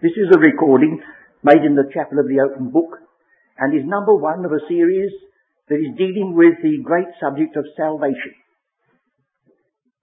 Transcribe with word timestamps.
This 0.00 0.16
is 0.16 0.32
a 0.32 0.40
recording 0.40 0.96
made 1.44 1.60
in 1.60 1.76
the 1.76 1.84
Chapel 1.92 2.24
of 2.24 2.24
the 2.24 2.40
Open 2.40 2.72
Book 2.72 3.04
and 3.60 3.76
is 3.76 3.84
number 3.84 4.16
one 4.16 4.48
of 4.48 4.52
a 4.52 4.64
series 4.64 5.12
that 5.68 5.76
is 5.76 5.92
dealing 6.00 6.32
with 6.32 6.56
the 6.64 6.80
great 6.80 7.12
subject 7.20 7.52
of 7.60 7.68
salvation. 7.76 8.32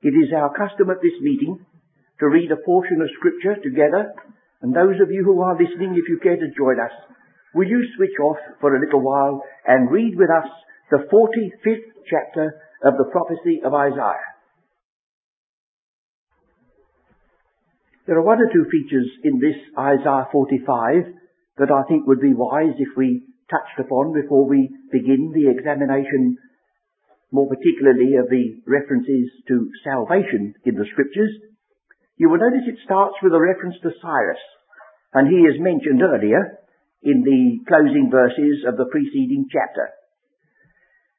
It 0.06 0.14
is 0.14 0.30
our 0.38 0.54
custom 0.54 0.94
at 0.94 1.02
this 1.02 1.18
meeting 1.20 1.66
to 2.22 2.30
read 2.30 2.54
a 2.54 2.62
portion 2.62 3.02
of 3.02 3.10
scripture 3.18 3.58
together 3.58 4.14
and 4.62 4.70
those 4.70 5.02
of 5.02 5.10
you 5.10 5.26
who 5.26 5.42
are 5.42 5.58
listening, 5.58 5.98
if 5.98 6.06
you 6.06 6.22
care 6.22 6.38
to 6.38 6.54
join 6.54 6.78
us, 6.78 6.94
will 7.58 7.66
you 7.66 7.82
switch 7.98 8.22
off 8.22 8.38
for 8.62 8.78
a 8.78 8.80
little 8.86 9.02
while 9.02 9.42
and 9.66 9.90
read 9.90 10.14
with 10.14 10.30
us 10.30 10.46
the 10.94 11.10
45th 11.10 11.90
chapter 12.06 12.54
of 12.86 13.02
the 13.02 13.10
prophecy 13.10 13.66
of 13.66 13.74
Isaiah. 13.74 14.37
There 18.08 18.16
are 18.16 18.24
one 18.24 18.40
or 18.40 18.48
two 18.48 18.64
features 18.72 19.12
in 19.28 19.36
this 19.44 19.60
Isaiah 19.76 20.32
45 20.32 21.60
that 21.60 21.76
I 21.76 21.84
think 21.92 22.08
would 22.08 22.24
be 22.24 22.32
wise 22.32 22.80
if 22.80 22.96
we 22.96 23.28
touched 23.52 23.84
upon 23.84 24.16
before 24.16 24.48
we 24.48 24.72
begin 24.96 25.36
the 25.36 25.52
examination, 25.52 26.40
more 27.36 27.52
particularly 27.52 28.16
of 28.16 28.32
the 28.32 28.64
references 28.64 29.28
to 29.52 29.68
salvation 29.84 30.56
in 30.64 30.76
the 30.80 30.88
scriptures. 30.88 31.36
You 32.16 32.32
will 32.32 32.40
notice 32.40 32.64
it 32.72 32.80
starts 32.88 33.20
with 33.20 33.36
a 33.36 33.44
reference 33.44 33.76
to 33.84 33.92
Cyrus, 34.00 34.40
and 35.12 35.28
he 35.28 35.44
is 35.44 35.60
mentioned 35.60 36.00
earlier 36.00 36.64
in 37.04 37.28
the 37.28 37.60
closing 37.68 38.08
verses 38.08 38.64
of 38.64 38.80
the 38.80 38.88
preceding 38.88 39.52
chapter. 39.52 39.92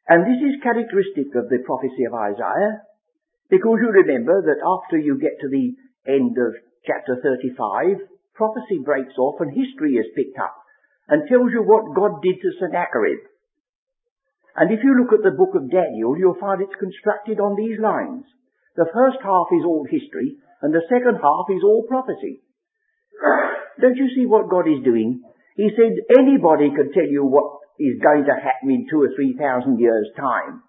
And 0.08 0.24
this 0.24 0.40
is 0.40 0.64
characteristic 0.64 1.36
of 1.36 1.52
the 1.52 1.60
prophecy 1.68 2.08
of 2.08 2.16
Isaiah, 2.16 2.80
because 3.52 3.76
you 3.76 3.92
remember 3.92 4.40
that 4.40 4.64
after 4.64 4.96
you 4.96 5.20
get 5.20 5.36
to 5.44 5.52
the 5.52 5.76
end 6.08 6.32
of 6.32 6.56
chapter 6.88 7.20
35, 7.20 8.00
prophecy 8.32 8.80
breaks 8.80 9.12
off 9.20 9.36
and 9.44 9.52
history 9.52 10.00
is 10.00 10.08
picked 10.16 10.40
up 10.40 10.56
and 11.08 11.28
tells 11.28 11.52
you 11.52 11.60
what 11.60 11.92
God 11.92 12.24
did 12.24 12.40
to 12.40 12.56
Sennacherib. 12.56 13.28
And 14.56 14.72
if 14.72 14.80
you 14.82 14.96
look 14.96 15.12
at 15.12 15.22
the 15.22 15.36
book 15.36 15.52
of 15.54 15.70
Daniel, 15.70 16.16
you'll 16.16 16.40
find 16.40 16.64
it's 16.64 16.80
constructed 16.80 17.38
on 17.38 17.54
these 17.54 17.78
lines. 17.78 18.24
The 18.74 18.88
first 18.90 19.20
half 19.20 19.52
is 19.52 19.68
all 19.68 19.84
history, 19.84 20.40
and 20.62 20.72
the 20.72 20.88
second 20.88 21.20
half 21.20 21.46
is 21.52 21.62
all 21.62 21.84
prophecy. 21.86 22.40
Don't 23.80 24.00
you 24.00 24.08
see 24.16 24.24
what 24.24 24.50
God 24.50 24.66
is 24.66 24.82
doing? 24.82 25.22
He 25.54 25.70
said 25.76 25.92
anybody 26.16 26.72
could 26.74 26.94
tell 26.94 27.06
you 27.06 27.26
what 27.26 27.60
is 27.78 28.00
going 28.02 28.24
to 28.24 28.34
happen 28.34 28.70
in 28.70 28.86
two 28.90 29.02
or 29.02 29.10
three 29.14 29.36
thousand 29.38 29.78
years' 29.78 30.10
time. 30.16 30.62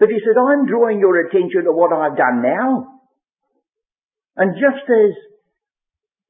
But 0.00 0.08
he 0.08 0.16
said, 0.24 0.40
I'm 0.40 0.66
drawing 0.66 0.98
your 0.98 1.28
attention 1.28 1.64
to 1.64 1.72
what 1.72 1.92
I've 1.92 2.16
done 2.16 2.40
now. 2.40 2.89
And 4.40 4.56
just 4.56 4.88
as 4.88 5.12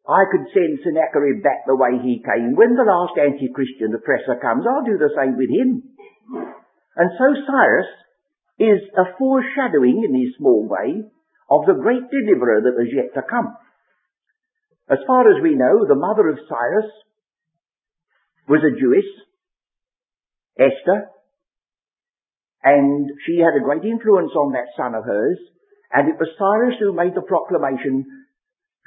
I 0.02 0.26
could 0.34 0.50
send 0.50 0.82
Sennacherib 0.82 1.46
back 1.46 1.62
the 1.62 1.78
way 1.78 1.94
he 2.02 2.18
came, 2.18 2.58
when 2.58 2.74
the 2.74 2.82
last 2.82 3.14
anti-Christian 3.14 3.94
oppressor 3.94 4.34
comes, 4.42 4.66
I'll 4.66 4.82
do 4.82 4.98
the 4.98 5.14
same 5.14 5.38
with 5.38 5.46
him. 5.46 5.94
And 6.98 7.08
so 7.14 7.26
Cyrus 7.46 7.86
is 8.58 8.82
a 8.98 9.14
foreshadowing 9.14 10.02
in 10.02 10.12
his 10.18 10.34
small 10.42 10.66
way 10.66 11.06
of 11.54 11.66
the 11.70 11.78
great 11.78 12.02
deliverer 12.10 12.66
that 12.66 12.74
was 12.74 12.90
yet 12.90 13.14
to 13.14 13.22
come. 13.22 13.54
As 14.90 14.98
far 15.06 15.30
as 15.30 15.40
we 15.40 15.54
know, 15.54 15.86
the 15.86 15.94
mother 15.94 16.28
of 16.30 16.42
Cyrus 16.50 16.90
was 18.48 18.60
a 18.66 18.74
Jewess, 18.74 19.06
Esther, 20.58 21.14
and 22.64 23.08
she 23.24 23.38
had 23.38 23.54
a 23.54 23.62
great 23.62 23.84
influence 23.84 24.32
on 24.34 24.52
that 24.52 24.74
son 24.76 24.96
of 24.96 25.04
hers, 25.04 25.38
and 25.92 26.08
it 26.08 26.18
was 26.18 26.30
Cyrus 26.38 26.78
who 26.78 26.94
made 26.94 27.14
the 27.14 27.26
proclamation 27.26 28.06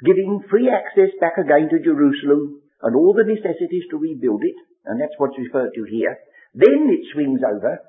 giving 0.04 0.42
free 0.50 0.72
access 0.72 1.12
back 1.20 1.36
again 1.38 1.68
to 1.70 1.84
Jerusalem 1.84 2.60
and 2.82 2.96
all 2.96 3.14
the 3.14 3.28
necessities 3.28 3.84
to 3.90 4.00
rebuild 4.00 4.42
it, 4.42 4.56
and 4.84 5.00
that's 5.00 5.16
what's 5.18 5.38
referred 5.38 5.72
to 5.74 5.84
here. 5.84 6.18
Then 6.54 6.88
it 6.88 7.08
swings 7.12 7.40
over 7.44 7.80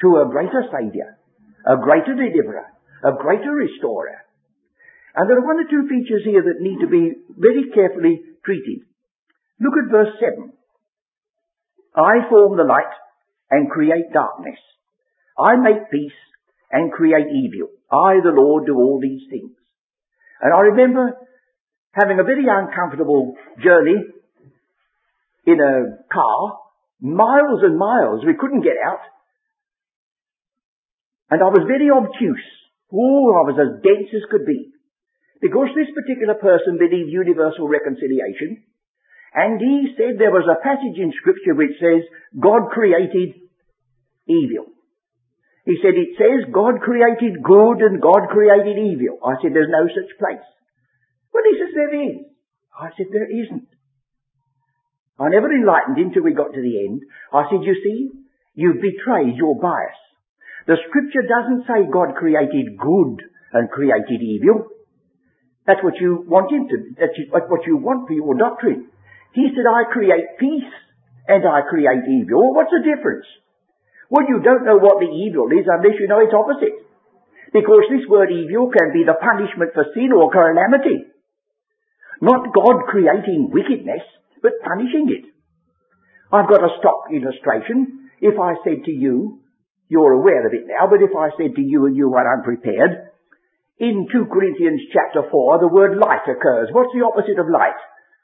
to 0.00 0.08
a 0.20 0.28
greater 0.30 0.64
Saviour, 0.72 1.16
a 1.66 1.76
greater 1.76 2.14
deliverer, 2.14 2.66
a 3.04 3.12
greater 3.12 3.52
restorer. 3.52 4.24
And 5.14 5.28
there 5.28 5.38
are 5.38 5.46
one 5.46 5.60
or 5.60 5.68
two 5.68 5.88
features 5.88 6.24
here 6.24 6.42
that 6.44 6.60
need 6.60 6.80
to 6.80 6.88
be 6.88 7.12
very 7.36 7.70
carefully 7.72 8.20
treated. 8.44 8.84
Look 9.60 9.72
at 9.80 9.90
verse 9.90 10.12
7. 10.20 10.52
I 11.96 12.28
form 12.28 12.58
the 12.58 12.64
light 12.64 12.92
and 13.50 13.70
create 13.70 14.12
darkness. 14.12 14.60
I 15.38 15.56
make 15.56 15.90
peace 15.90 16.20
and 16.70 16.92
create 16.92 17.26
evil. 17.32 17.68
I, 17.90 18.18
the 18.22 18.34
Lord, 18.34 18.66
do 18.66 18.74
all 18.74 19.00
these 19.00 19.22
things. 19.30 19.52
And 20.40 20.52
I 20.52 20.74
remember 20.74 21.16
having 21.92 22.18
a 22.18 22.24
very 22.24 22.44
uncomfortable 22.48 23.36
journey 23.62 23.96
in 25.46 25.58
a 25.60 26.04
car, 26.12 26.58
miles 27.00 27.62
and 27.62 27.78
miles. 27.78 28.24
We 28.26 28.34
couldn't 28.38 28.62
get 28.62 28.76
out. 28.84 29.00
And 31.30 31.40
I 31.42 31.46
was 31.46 31.66
very 31.66 31.90
obtuse. 31.90 32.48
Oh, 32.92 33.34
I 33.34 33.42
was 33.50 33.58
as 33.58 33.82
dense 33.82 34.10
as 34.14 34.30
could 34.30 34.46
be. 34.46 34.72
Because 35.40 35.68
this 35.74 35.90
particular 35.94 36.34
person 36.34 36.78
believed 36.78 37.10
universal 37.10 37.68
reconciliation, 37.68 38.64
and 39.34 39.60
he 39.60 39.92
said 39.96 40.16
there 40.16 40.32
was 40.32 40.48
a 40.48 40.62
passage 40.62 40.96
in 40.96 41.12
scripture 41.20 41.54
which 41.54 41.76
says 41.76 42.08
God 42.38 42.72
created 42.72 43.36
evil. 44.26 44.75
He 45.66 45.74
said, 45.82 45.98
it 45.98 46.14
says 46.14 46.54
God 46.54 46.78
created 46.78 47.42
good 47.42 47.82
and 47.82 48.00
God 48.00 48.30
created 48.30 48.78
evil. 48.78 49.18
I 49.26 49.34
said, 49.42 49.50
there's 49.50 49.68
no 49.68 49.90
such 49.90 50.14
place. 50.14 50.46
Well, 51.34 51.42
he 51.42 51.58
says, 51.58 51.74
there 51.74 51.94
is. 52.06 52.16
I 52.70 52.88
said, 52.94 53.10
there 53.10 53.26
isn't. 53.26 53.66
I 55.18 55.26
never 55.28 55.50
enlightened 55.50 55.98
him 55.98 56.12
till 56.14 56.22
we 56.22 56.38
got 56.38 56.54
to 56.54 56.62
the 56.62 56.76
end. 56.86 57.02
I 57.34 57.50
said, 57.50 57.66
you 57.66 57.74
see, 57.82 58.14
you've 58.54 58.78
betrayed 58.78 59.34
your 59.34 59.58
bias. 59.58 59.98
The 60.70 60.78
scripture 60.86 61.26
doesn't 61.26 61.66
say 61.66 61.90
God 61.90 62.14
created 62.14 62.78
good 62.78 63.26
and 63.52 63.70
created 63.70 64.22
evil. 64.22 64.70
That's 65.66 65.82
what 65.82 65.98
you 65.98 66.22
want 66.28 66.52
him 66.52 66.68
to, 66.70 66.76
that's 66.94 67.50
what 67.50 67.66
you 67.66 67.76
want 67.76 68.06
for 68.06 68.14
your 68.14 68.38
doctrine. 68.38 68.86
He 69.32 69.50
said, 69.50 69.66
I 69.66 69.90
create 69.90 70.38
peace 70.38 70.70
and 71.26 71.42
I 71.42 71.66
create 71.68 72.06
evil. 72.06 72.54
What's 72.54 72.70
the 72.70 72.86
difference? 72.86 73.26
Well, 74.10 74.26
you 74.28 74.40
don't 74.42 74.64
know 74.64 74.78
what 74.78 75.00
the 75.00 75.10
evil 75.10 75.50
is 75.50 75.66
unless 75.66 75.98
you 75.98 76.06
know 76.06 76.22
its 76.22 76.34
opposite. 76.34 76.86
Because 77.52 77.88
this 77.90 78.06
word 78.08 78.30
evil 78.30 78.70
can 78.70 78.92
be 78.92 79.02
the 79.02 79.18
punishment 79.18 79.72
for 79.74 79.86
sin 79.94 80.12
or 80.12 80.30
calamity. 80.30 81.06
Not 82.20 82.54
God 82.54 82.86
creating 82.88 83.50
wickedness, 83.52 84.02
but 84.42 84.62
punishing 84.62 85.10
it. 85.10 85.30
I've 86.32 86.48
got 86.48 86.64
a 86.64 86.76
stock 86.78 87.10
illustration. 87.12 88.10
If 88.20 88.38
I 88.40 88.54
said 88.64 88.84
to 88.84 88.90
you, 88.90 89.40
you're 89.88 90.12
aware 90.12 90.46
of 90.46 90.54
it 90.54 90.66
now, 90.66 90.90
but 90.90 91.02
if 91.02 91.14
I 91.14 91.30
said 91.38 91.54
to 91.54 91.62
you 91.62 91.86
and 91.86 91.94
you 91.94 92.08
were 92.08 92.26
unprepared, 92.26 93.10
in 93.78 94.08
2 94.10 94.26
Corinthians 94.32 94.80
chapter 94.92 95.28
4, 95.30 95.60
the 95.60 95.68
word 95.68 95.98
light 95.98 96.24
occurs. 96.24 96.72
What's 96.72 96.94
the 96.96 97.04
opposite 97.04 97.38
of 97.38 97.52
light? 97.52 97.76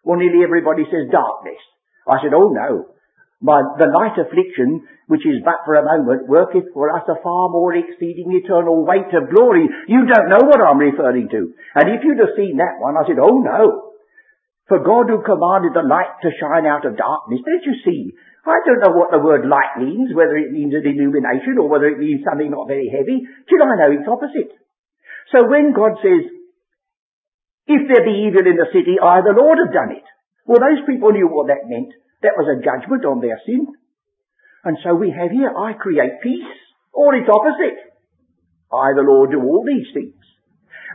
Well, 0.03 0.19
nearly 0.19 0.42
everybody 0.42 0.84
says 0.88 1.12
darkness. 1.12 1.60
I 2.09 2.19
said, 2.25 2.34
oh 2.34 2.48
no. 2.50 2.97
By 3.42 3.58
the 3.75 3.91
light 3.91 4.14
affliction, 4.14 4.86
which 5.10 5.26
is 5.26 5.42
but 5.42 5.66
for 5.66 5.75
a 5.75 5.82
moment, 5.82 6.30
worketh 6.30 6.70
for 6.70 6.94
us 6.94 7.03
a 7.10 7.19
far 7.26 7.50
more 7.50 7.75
exceeding 7.75 8.30
eternal 8.30 8.86
weight 8.86 9.10
of 9.10 9.34
glory. 9.34 9.66
You 9.91 10.06
don't 10.06 10.30
know 10.30 10.47
what 10.47 10.62
I'm 10.62 10.78
referring 10.78 11.26
to. 11.26 11.50
And 11.75 11.91
if 11.91 12.06
you'd 12.06 12.22
have 12.22 12.38
seen 12.38 12.62
that 12.62 12.78
one, 12.78 12.94
I 12.94 13.03
said, 13.03 13.19
oh 13.19 13.42
no. 13.42 13.98
For 14.70 14.78
God 14.78 15.10
who 15.10 15.26
commanded 15.26 15.75
the 15.75 15.82
light 15.82 16.22
to 16.22 16.30
shine 16.38 16.70
out 16.70 16.86
of 16.86 16.94
darkness, 16.94 17.42
don't 17.42 17.66
you 17.66 17.76
see? 17.82 18.14
I 18.47 18.62
don't 18.62 18.78
know 18.78 18.94
what 18.94 19.10
the 19.10 19.19
word 19.19 19.42
light 19.42 19.74
means, 19.78 20.14
whether 20.14 20.38
it 20.38 20.54
means 20.54 20.70
an 20.74 20.86
illumination 20.86 21.59
or 21.59 21.66
whether 21.66 21.91
it 21.91 21.98
means 21.98 22.22
something 22.22 22.50
not 22.50 22.70
very 22.70 22.86
heavy, 22.91 23.26
till 23.50 23.62
I 23.62 23.74
know 23.74 23.91
its 23.91 24.06
opposite. 24.06 24.54
So 25.34 25.50
when 25.50 25.74
God 25.74 25.98
says, 25.98 26.30
if 27.66 27.83
there 27.91 28.06
be 28.06 28.30
evil 28.30 28.47
in 28.47 28.59
the 28.59 28.71
city, 28.71 29.03
I, 29.03 29.22
the 29.22 29.34
Lord, 29.34 29.59
have 29.62 29.74
done 29.74 29.95
it. 29.98 30.06
Well, 30.47 30.62
those 30.62 30.83
people 30.86 31.10
knew 31.10 31.27
what 31.27 31.50
that 31.50 31.71
meant. 31.71 31.95
That 32.22 32.39
was 32.39 32.47
a 32.47 32.63
judgment 32.63 33.04
on 33.04 33.21
their 33.21 33.41
sin. 33.47 33.66
And 34.65 34.78
so 34.83 34.95
we 34.95 35.10
have 35.10 35.30
here, 35.30 35.51
I 35.51 35.74
create 35.74 36.22
peace, 36.22 36.54
or 36.92 37.15
its 37.15 37.28
opposite. 37.28 37.98
I, 38.71 38.95
the 38.95 39.03
Lord, 39.03 39.30
do 39.30 39.42
all 39.42 39.66
these 39.66 39.91
things. 39.92 40.15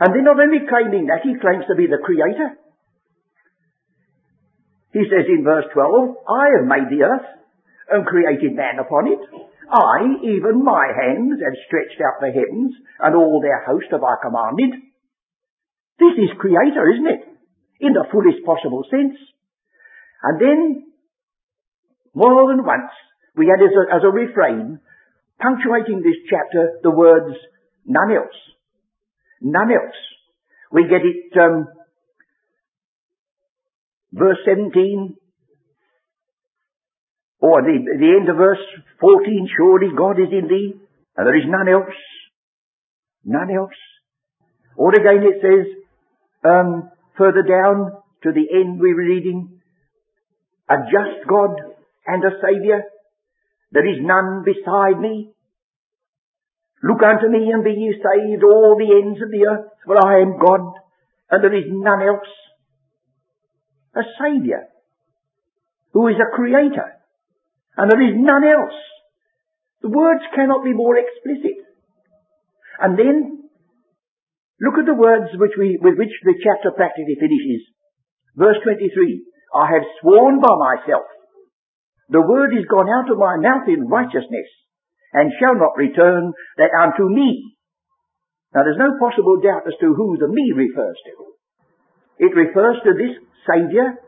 And 0.00 0.14
then 0.14 0.24
not 0.24 0.40
only 0.40 0.64
claiming 0.64 1.06
that, 1.06 1.22
he 1.22 1.36
claims 1.36 1.68
to 1.68 1.76
be 1.76 1.86
the 1.86 2.00
creator. 2.00 2.56
He 4.92 5.04
says 5.04 5.28
in 5.28 5.44
verse 5.44 5.68
12, 5.74 6.16
I 6.26 6.44
have 6.58 6.66
made 6.66 6.88
the 6.88 7.04
earth 7.04 7.28
and 7.90 8.08
created 8.08 8.56
man 8.56 8.80
upon 8.80 9.12
it. 9.12 9.20
I, 9.68 10.24
even 10.24 10.64
my 10.64 10.88
hands, 10.96 11.36
have 11.44 11.64
stretched 11.68 12.00
out 12.00 12.24
the 12.24 12.32
heavens, 12.32 12.72
and 13.00 13.14
all 13.14 13.40
their 13.44 13.64
host 13.68 13.92
have 13.92 14.02
I 14.02 14.16
commanded. 14.24 14.80
This 16.00 16.16
is 16.16 16.40
creator, 16.40 16.88
isn't 16.88 17.12
it? 17.20 17.22
In 17.84 17.92
the 17.92 18.08
fullest 18.10 18.40
possible 18.46 18.82
sense. 18.88 19.18
And 20.22 20.40
then 20.40 20.87
more 22.18 22.50
than 22.50 22.64
once, 22.64 22.90
we 23.36 23.46
had 23.46 23.62
as 23.62 23.70
a, 23.70 23.96
as 23.96 24.02
a 24.02 24.10
refrain, 24.10 24.80
punctuating 25.40 26.02
this 26.02 26.18
chapter, 26.28 26.80
the 26.82 26.90
words, 26.90 27.36
none 27.86 28.10
else. 28.10 28.34
None 29.40 29.70
else. 29.70 29.94
We 30.72 30.82
get 30.82 31.02
it 31.02 31.38
um, 31.38 31.68
verse 34.12 34.38
17, 34.44 35.16
or 37.40 37.62
the, 37.62 37.78
the 37.98 38.16
end 38.18 38.28
of 38.28 38.36
verse 38.36 38.58
14, 39.00 39.48
surely 39.56 39.88
God 39.96 40.18
is 40.18 40.32
in 40.32 40.48
thee, 40.48 40.74
and 41.16 41.26
there 41.26 41.36
is 41.36 41.46
none 41.46 41.68
else. 41.68 41.94
None 43.24 43.50
else. 43.54 43.78
Or 44.76 44.90
again 44.90 45.22
it 45.22 45.40
says, 45.40 45.66
um, 46.44 46.90
further 47.16 47.42
down 47.42 47.92
to 48.24 48.32
the 48.32 48.46
end 48.52 48.80
we 48.80 48.94
were 48.94 49.02
reading, 49.02 49.60
a 50.68 50.74
just 50.90 51.26
God 51.28 51.77
and 52.08 52.24
a 52.24 52.32
Saviour. 52.40 52.82
There 53.70 53.86
is 53.86 54.00
none 54.00 54.42
beside 54.48 54.98
me. 54.98 55.32
Look 56.82 57.02
unto 57.02 57.28
me 57.28 57.50
and 57.52 57.62
be 57.62 57.76
ye 57.76 57.92
saved, 57.92 58.42
all 58.42 58.76
the 58.78 58.88
ends 58.96 59.20
of 59.20 59.30
the 59.30 59.44
earth, 59.44 59.66
for 59.84 59.98
I 59.98 60.22
am 60.22 60.38
God, 60.38 60.72
and 61.30 61.44
there 61.44 61.54
is 61.54 61.68
none 61.68 62.00
else. 62.00 62.32
A 63.94 64.02
Saviour, 64.16 64.64
who 65.92 66.08
is 66.08 66.16
a 66.16 66.34
Creator, 66.34 66.88
and 67.76 67.90
there 67.90 68.00
is 68.00 68.14
none 68.16 68.44
else. 68.44 68.78
The 69.82 69.90
words 69.90 70.22
cannot 70.34 70.64
be 70.64 70.72
more 70.72 70.96
explicit. 70.96 71.66
And 72.80 72.98
then, 72.98 73.50
look 74.60 74.78
at 74.78 74.86
the 74.86 74.94
words 74.94 75.34
which 75.34 75.58
we, 75.58 75.78
with 75.82 75.98
which 75.98 76.14
the 76.24 76.34
chapter 76.42 76.70
practically 76.70 77.18
finishes. 77.18 77.66
Verse 78.36 78.56
23, 78.62 79.26
I 79.54 79.66
have 79.66 79.82
sworn 80.00 80.40
by 80.40 80.54
myself, 80.54 81.06
the 82.08 82.24
word 82.24 82.56
is 82.56 82.64
gone 82.70 82.88
out 82.88 83.10
of 83.10 83.18
my 83.18 83.36
mouth 83.36 83.68
in 83.68 83.88
righteousness, 83.88 84.48
and 85.12 85.32
shall 85.40 85.54
not 85.54 85.76
return 85.76 86.32
that 86.56 86.72
unto 86.72 87.08
me. 87.08 87.56
Now 88.54 88.64
there's 88.64 88.80
no 88.80 88.96
possible 88.98 89.40
doubt 89.40 89.68
as 89.68 89.76
to 89.80 89.92
who 89.92 90.16
the 90.16 90.28
me 90.28 90.52
refers 90.56 90.96
to. 91.04 91.14
It 92.18 92.34
refers 92.34 92.76
to 92.84 92.92
this 92.96 93.14
Saviour, 93.44 94.00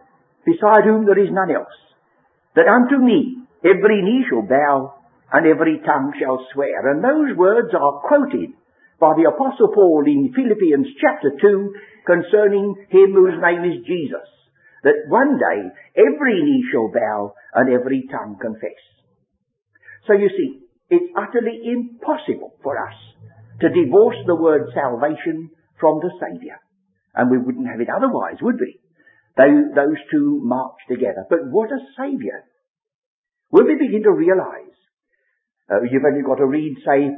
beside 0.44 0.84
whom 0.84 1.04
there 1.04 1.18
is 1.18 1.30
none 1.30 1.50
else. 1.52 1.76
That 2.56 2.68
unto 2.68 2.98
me 2.98 3.44
every 3.64 4.02
knee 4.02 4.24
shall 4.28 4.42
bow, 4.48 4.96
and 5.32 5.46
every 5.46 5.78
tongue 5.84 6.12
shall 6.18 6.44
swear. 6.52 6.90
And 6.90 7.04
those 7.04 7.36
words 7.36 7.68
are 7.74 8.00
quoted 8.08 8.50
by 8.98 9.14
the 9.14 9.28
Apostle 9.28 9.72
Paul 9.72 10.04
in 10.06 10.32
Philippians 10.34 10.88
chapter 11.00 11.32
2 11.40 11.74
concerning 12.06 12.74
him 12.88 13.12
whose 13.12 13.38
name 13.40 13.64
is 13.64 13.84
Jesus. 13.86 14.26
That 14.82 15.08
one 15.08 15.36
day 15.36 15.68
every 15.96 16.42
knee 16.42 16.64
shall 16.72 16.90
bow 16.92 17.34
and 17.54 17.72
every 17.72 18.08
tongue 18.10 18.38
confess. 18.40 18.80
So 20.06 20.14
you 20.14 20.28
see, 20.28 20.60
it's 20.88 21.12
utterly 21.16 21.60
impossible 21.64 22.54
for 22.62 22.76
us 22.78 22.94
to 23.60 23.68
divorce 23.68 24.16
the 24.26 24.34
word 24.34 24.72
salvation 24.74 25.50
from 25.78 26.00
the 26.00 26.10
Saviour. 26.18 26.56
And 27.14 27.30
we 27.30 27.38
wouldn't 27.38 27.68
have 27.68 27.80
it 27.80 27.88
otherwise, 27.90 28.36
would 28.40 28.58
we? 28.58 28.80
Those 29.36 30.00
two 30.10 30.40
march 30.42 30.76
together. 30.88 31.24
But 31.28 31.48
what 31.50 31.70
a 31.70 31.78
Saviour! 31.96 32.44
When 33.48 33.66
we 33.66 33.74
begin 33.74 34.02
to 34.04 34.12
realize, 34.12 34.76
uh, 35.70 35.82
you've 35.90 36.04
only 36.04 36.22
got 36.22 36.36
to 36.36 36.46
read, 36.46 36.76
say, 36.84 37.10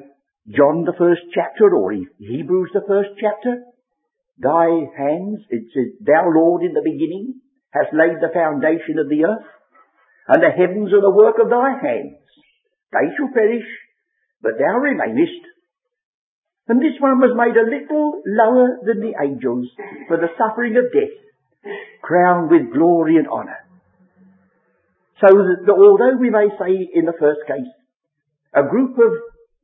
John 0.49 0.85
the 0.85 0.95
first 0.99 1.23
chapter 1.35 1.75
or 1.75 1.93
Hebrews 1.93 2.71
the 2.73 2.85
first 2.87 3.11
chapter. 3.21 3.63
Thy 4.39 4.67
hands, 4.97 5.41
it 5.51 5.65
says, 5.75 5.99
Thou 6.01 6.31
Lord 6.35 6.63
in 6.63 6.75
the 6.75 6.83
beginning 6.83 7.42
hast 7.73 7.93
laid 7.93 8.21
the 8.21 8.33
foundation 8.33 9.01
of 9.01 9.09
the 9.09 9.25
earth, 9.25 9.49
and 10.29 10.43
the 10.43 10.53
heavens 10.53 10.93
are 10.93 11.01
the 11.01 11.11
work 11.11 11.37
of 11.41 11.51
thy 11.51 11.77
hands. 11.81 12.21
They 12.93 13.09
shall 13.17 13.33
perish, 13.33 13.67
but 14.41 14.61
thou 14.61 14.79
remainest. 14.79 15.43
And 16.69 16.79
this 16.79 16.95
one 17.01 17.19
was 17.19 17.35
made 17.35 17.57
a 17.57 17.67
little 17.67 18.23
lower 18.25 18.79
than 18.85 19.01
the 19.01 19.17
angels 19.19 19.67
for 20.07 20.17
the 20.17 20.31
suffering 20.39 20.77
of 20.77 20.93
death, 20.93 21.17
crowned 22.03 22.51
with 22.51 22.73
glory 22.73 23.17
and 23.17 23.27
honour. 23.27 23.59
So 25.21 25.33
that 25.33 25.71
although 25.71 26.17
we 26.21 26.31
may 26.31 26.49
say 26.59 26.89
in 26.95 27.07
the 27.07 27.19
first 27.19 27.41
case, 27.47 27.71
a 28.55 28.63
group 28.69 28.99
of 28.99 29.13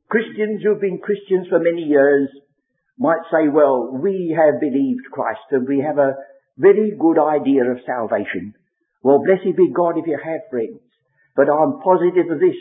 Christians 0.08 0.62
who've 0.62 0.81
been 0.81 0.99
Christians 0.99 1.46
for 1.49 1.58
many 1.58 1.82
years 1.82 2.31
might 2.99 3.22
say, 3.31 3.49
well, 3.49 3.93
we 3.93 4.34
have 4.37 4.61
believed 4.61 5.04
Christ 5.12 5.44
and 5.50 5.69
we 5.69 5.84
have 5.87 5.99
a 5.99 6.16
very 6.58 6.93
good 6.99 7.19
idea 7.19 7.64
of 7.70 7.87
salvation. 7.87 8.55
Well, 9.02 9.22
blessed 9.25 9.56
be 9.56 9.70
God 9.72 9.96
if 9.96 10.06
you 10.06 10.19
have 10.19 10.50
friends. 10.50 10.82
But 11.37 11.46
I'm 11.46 11.78
positive 11.81 12.26
of 12.31 12.40
this, 12.43 12.58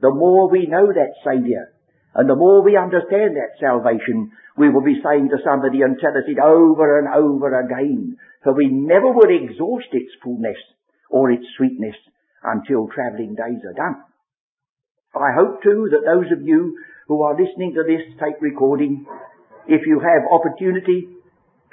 the 0.00 0.12
more 0.12 0.50
we 0.50 0.66
know 0.66 0.86
that 0.86 1.16
Saviour, 1.24 1.72
and 2.14 2.28
the 2.28 2.36
more 2.36 2.62
we 2.62 2.76
understand 2.76 3.36
that 3.36 3.56
salvation, 3.58 4.30
we 4.56 4.68
will 4.68 4.84
be 4.84 5.00
saying 5.02 5.30
to 5.30 5.42
somebody 5.44 5.82
and 5.82 5.96
tell 5.98 6.12
us 6.12 6.28
it 6.28 6.38
over 6.38 6.98
and 6.98 7.08
over 7.08 7.58
again, 7.58 8.16
for 8.44 8.52
we 8.52 8.68
never 8.68 9.12
will 9.12 9.30
exhaust 9.32 9.88
its 9.92 10.12
fullness 10.22 10.58
or 11.10 11.30
its 11.30 11.44
sweetness 11.56 11.96
until 12.44 12.88
travelling 12.88 13.34
days 13.34 13.64
are 13.64 13.74
done. 13.74 14.02
I 15.14 15.32
hope 15.34 15.62
too 15.62 15.88
that 15.90 16.04
those 16.04 16.30
of 16.32 16.44
you 16.44 16.76
who 17.08 17.22
are 17.22 17.32
listening 17.32 17.74
to 17.74 17.82
this 17.82 18.04
tape 18.20 18.40
recording, 18.40 19.06
if 19.66 19.86
you 19.86 20.00
have 20.00 20.28
opportunity, 20.30 21.08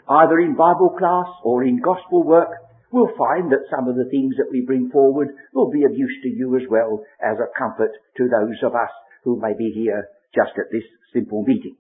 either 0.08 0.40
in 0.40 0.56
Bible 0.56 0.96
class 0.98 1.28
or 1.44 1.64
in 1.64 1.82
gospel 1.82 2.24
work, 2.24 2.50
we'll 2.92 3.16
find 3.18 3.52
that 3.52 3.68
some 3.70 3.88
of 3.88 3.96
the 3.96 4.10
things 4.10 4.36
that 4.38 4.52
we 4.52 4.62
bring 4.66 4.90
forward 4.90 5.30
will 5.54 5.72
be 5.72 5.84
of 5.84 5.98
use 5.98 6.16
to 6.24 6.30
you 6.30 6.56
as 6.56 6.64
well 6.70 7.04
as 7.22 7.38
a 7.38 7.52
comfort 7.58 7.92
to 8.18 8.24
those 8.24 8.58
of 8.64 8.74
us 8.74 8.92
who 9.24 9.40
may 9.40 9.54
be 9.58 9.72
here 9.74 10.08
just 10.34 10.52
at 10.58 10.72
this 10.72 10.84
simple 11.14 11.44
meeting. 11.44 11.76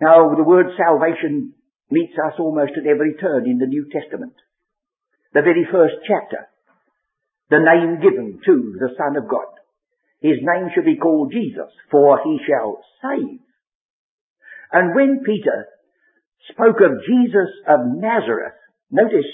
Now, 0.00 0.34
the 0.34 0.44
word 0.44 0.66
salvation 0.76 1.54
meets 1.90 2.12
us 2.18 2.34
almost 2.38 2.72
at 2.76 2.86
every 2.86 3.14
turn 3.14 3.48
in 3.48 3.58
the 3.58 3.66
New 3.66 3.88
Testament. 3.92 4.34
The 5.32 5.42
very 5.42 5.66
first 5.70 5.94
chapter, 6.06 6.48
the 7.50 7.58
name 7.58 8.00
given 8.00 8.40
to 8.44 8.76
the 8.78 8.94
Son 8.96 9.16
of 9.16 9.28
God. 9.28 9.46
His 10.20 10.38
name 10.40 10.70
shall 10.74 10.84
be 10.84 10.96
called 10.96 11.32
Jesus, 11.32 11.70
for 11.90 12.20
he 12.24 12.38
shall 12.46 12.80
save. 13.02 13.40
And 14.72 14.94
when 14.94 15.22
Peter 15.24 15.66
spoke 16.52 16.78
of 16.82 17.02
Jesus 17.06 17.50
of 17.66 17.80
Nazareth. 17.98 18.58
Notice 18.90 19.30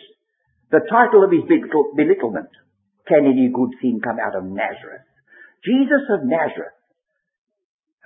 the 0.70 0.80
title 0.88 1.24
of 1.24 1.32
his 1.32 1.44
belittlement. 1.44 2.48
Can 3.06 3.26
any 3.26 3.50
good 3.52 3.76
thing 3.80 4.00
come 4.02 4.16
out 4.16 4.36
of 4.36 4.44
Nazareth? 4.44 5.04
Jesus 5.64 6.02
of 6.10 6.24
Nazareth. 6.24 6.78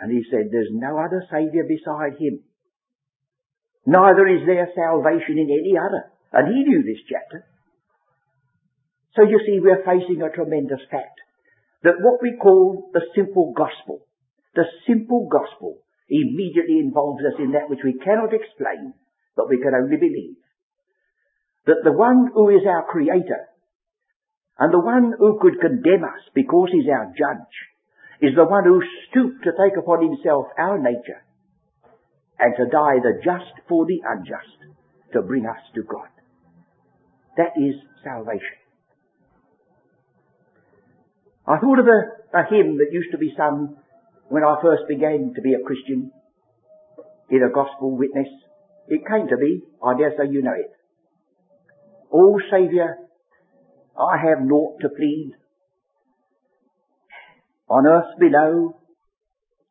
And 0.01 0.13
he 0.13 0.25
said, 0.31 0.51
there's 0.51 0.73
no 0.73 0.99
other 0.99 1.25
Saviour 1.31 1.65
beside 1.65 2.21
him. 2.21 2.41
Neither 3.87 4.27
is 4.27 4.45
there 4.45 4.69
salvation 4.75 5.39
in 5.39 5.49
any 5.49 5.79
other. 5.79 6.11
And 6.33 6.53
he 6.53 6.65
knew 6.65 6.83
this 6.83 7.01
chapter. 7.09 7.47
So 9.15 9.23
you 9.23 9.41
see, 9.47 9.61
we're 9.61 9.85
facing 9.85 10.21
a 10.21 10.35
tremendous 10.35 10.81
fact. 10.91 11.17
That 11.85 12.03
what 12.03 12.21
we 12.21 12.37
call 12.37 12.91
the 12.93 13.01
simple 13.15 13.55
gospel, 13.57 14.05
the 14.55 14.65
simple 14.87 15.29
gospel, 15.31 15.79
immediately 16.09 16.79
involves 16.79 17.23
us 17.25 17.39
in 17.39 17.53
that 17.53 17.69
which 17.69 17.81
we 17.85 17.99
cannot 17.99 18.33
explain, 18.33 18.95
but 19.37 19.49
we 19.49 19.59
can 19.59 19.75
only 19.75 19.97
believe. 19.97 20.37
That 21.67 21.83
the 21.83 21.93
one 21.93 22.31
who 22.33 22.51
is 22.51 22.63
our 22.67 22.87
creator, 22.87 23.51
and 24.59 24.73
the 24.73 24.81
one 24.81 25.13
who 25.19 25.39
could 25.41 25.61
condemn 25.61 26.05
us 26.05 26.23
because 26.35 26.71
he's 26.73 26.89
our 26.89 27.13
judge, 27.17 27.55
is 28.23 28.35
the 28.35 28.47
one 28.47 28.65
who 28.65 28.81
stooped 29.11 29.45
to 29.45 29.53
take 29.53 29.77
upon 29.77 30.03
himself 30.03 30.47
our 30.59 30.79
nature, 30.79 31.23
and 32.39 32.55
to 32.57 32.65
die 32.65 33.03
the 33.03 33.21
just 33.25 33.53
for 33.69 33.85
the 33.87 34.01
unjust, 34.07 34.75
to 35.13 35.23
bring 35.23 35.45
us 35.45 35.61
to 35.75 35.83
God. 35.83 36.09
That 37.37 37.53
is 37.57 37.75
salvation. 38.03 38.63
I 41.47 41.59
thought 41.59 41.79
of 41.79 41.87
a, 41.87 42.39
a 42.39 42.43
hymn 42.51 42.79
that 42.79 42.93
used 42.93 43.13
to 43.13 43.19
be 43.19 43.35
sung 43.37 43.77
when 44.29 44.43
I 44.43 44.57
first 44.63 44.83
began 44.89 45.33
to 45.35 45.41
be 45.41 45.55
a 45.55 45.65
Christian 45.65 46.11
in 47.31 47.43
a 47.43 47.53
gospel 47.53 47.97
witness, 47.97 48.29
it 48.89 49.03
came 49.09 49.29
to 49.29 49.37
me, 49.37 49.63
I 49.85 49.97
dare 49.97 50.15
say 50.17 50.31
you 50.31 50.43
know 50.43 50.55
it. 50.55 50.73
Oh 52.13 52.39
Saviour, 52.51 52.97
I 53.99 54.17
have 54.17 54.47
naught 54.47 54.81
to 54.81 54.89
plead. 54.89 55.33
On 57.69 57.87
earth 57.87 58.19
below 58.19 58.81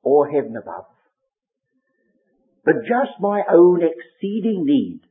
or 0.04 0.28
heaven 0.30 0.56
above. 0.62 0.86
But 2.66 2.76
just 2.82 3.20
my 3.20 3.42
own 3.50 3.82
exceeding 3.82 4.66
need 4.66 5.02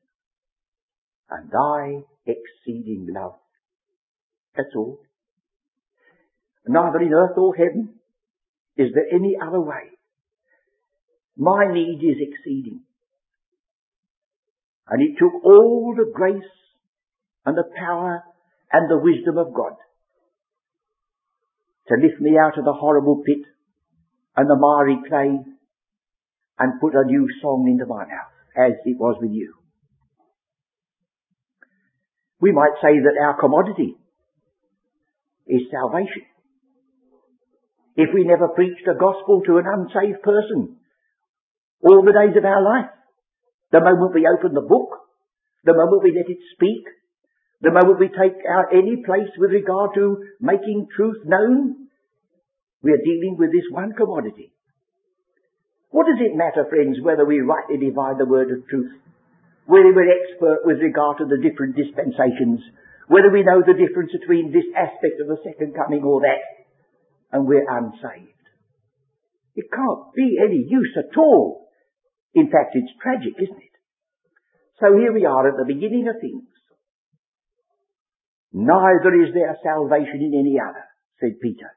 and 1.31 1.51
thy 1.51 2.03
exceeding 2.27 3.09
love. 3.15 3.35
That's 4.57 4.75
all. 4.77 4.99
Neither 6.67 7.01
in 7.01 7.13
earth 7.13 7.37
or 7.37 7.55
heaven 7.55 7.95
is 8.77 8.91
there 8.95 9.07
any 9.13 9.37
other 9.41 9.61
way? 9.61 9.91
My 11.37 11.73
need 11.73 11.99
is 12.03 12.17
exceeding. 12.21 12.81
And 14.89 15.03
it 15.03 15.17
took 15.19 15.33
all 15.45 15.95
the 15.97 16.11
grace 16.13 16.43
and 17.47 17.57
the 17.57 17.65
power 17.77 18.23
and 18.73 18.91
the 18.91 18.99
wisdom 18.99 19.39
of 19.39 19.55
God 19.55 19.73
to 21.89 21.95
lift 21.95 22.21
me 22.21 22.39
out 22.39 22.59
of 22.59 22.65
the 22.65 22.73
horrible 22.73 23.23
pit 23.25 23.45
and 24.37 24.49
the 24.49 24.57
miry 24.57 24.99
clay 25.09 25.39
and 26.59 26.81
put 26.81 26.95
a 26.95 27.05
new 27.05 27.29
song 27.43 27.67
into 27.69 27.87
my 27.87 28.05
mouth, 28.05 28.33
as 28.57 28.73
it 28.85 28.97
was 28.99 29.17
with 29.21 29.33
you. 29.33 29.55
We 32.41 32.53
might 32.53 32.75
say 32.83 32.99
that 32.99 33.23
our 33.23 33.39
commodity 33.39 33.97
is 35.47 35.63
salvation. 35.71 36.23
If 37.97 38.11
we 38.13 38.25
never 38.25 38.49
preached 38.49 38.83
the 38.87 38.99
gospel 38.99 39.43
to 39.47 39.59
an 39.59 39.67
unsaved 39.71 40.23
person 40.23 40.77
all 41.81 42.03
the 42.03 42.17
days 42.17 42.37
of 42.37 42.45
our 42.45 42.63
life, 42.63 42.91
the 43.71 43.81
moment 43.81 44.15
we 44.15 44.27
open 44.27 44.55
the 44.55 44.67
book, 44.67 45.05
the 45.65 45.75
moment 45.75 46.03
we 46.03 46.15
let 46.17 46.31
it 46.31 46.43
speak, 46.55 46.85
the 47.63 47.71
moment 47.71 48.01
we 48.01 48.09
take 48.09 48.37
out 48.51 48.75
any 48.75 48.99
place 49.07 49.31
with 49.39 49.51
regard 49.51 49.95
to 49.95 50.27
making 50.41 50.89
truth 50.95 51.23
known, 51.25 51.89
we 52.83 52.93
are 52.93 53.05
dealing 53.05 53.37
with 53.39 53.53
this 53.53 53.69
one 53.71 53.93
commodity. 53.93 54.53
What 55.91 56.11
does 56.11 56.19
it 56.19 56.35
matter, 56.37 56.67
friends, 56.69 56.99
whether 57.01 57.25
we 57.25 57.39
rightly 57.41 57.79
divide 57.79 58.19
the 58.19 58.27
word 58.27 58.51
of 58.51 58.67
truth? 58.67 58.91
Whether 59.67 59.95
we're 59.95 60.11
expert 60.11 60.67
with 60.67 60.83
regard 60.83 61.19
to 61.19 61.25
the 61.25 61.39
different 61.39 61.77
dispensations? 61.79 62.61
Whether 63.07 63.31
we 63.31 63.47
know 63.47 63.63
the 63.63 63.79
difference 63.79 64.11
between 64.11 64.51
this 64.51 64.67
aspect 64.75 65.23
of 65.23 65.29
the 65.29 65.39
second 65.47 65.73
coming 65.79 66.03
or 66.03 66.21
that? 66.21 66.64
And 67.35 67.47
we're 67.47 67.67
unsaved. 67.69 68.31
It 69.57 69.67
can't 69.75 70.15
be 70.15 70.39
any 70.39 70.65
use 70.71 70.97
at 70.97 71.19
all. 71.19 71.67
In 72.33 72.47
fact, 72.47 72.75
it's 72.75 72.95
tragic, 73.03 73.35
isn't 73.43 73.59
it? 73.59 73.75
So 74.81 74.97
here 74.97 75.13
we 75.13 75.27
are 75.27 75.49
at 75.49 75.57
the 75.59 75.67
beginning 75.67 76.07
of 76.09 76.15
things. 76.21 76.47
Neither 78.53 79.15
is 79.21 79.35
there 79.35 79.59
salvation 79.63 80.23
in 80.23 80.39
any 80.39 80.59
other, 80.63 80.85
said 81.19 81.41
Peter. 81.43 81.75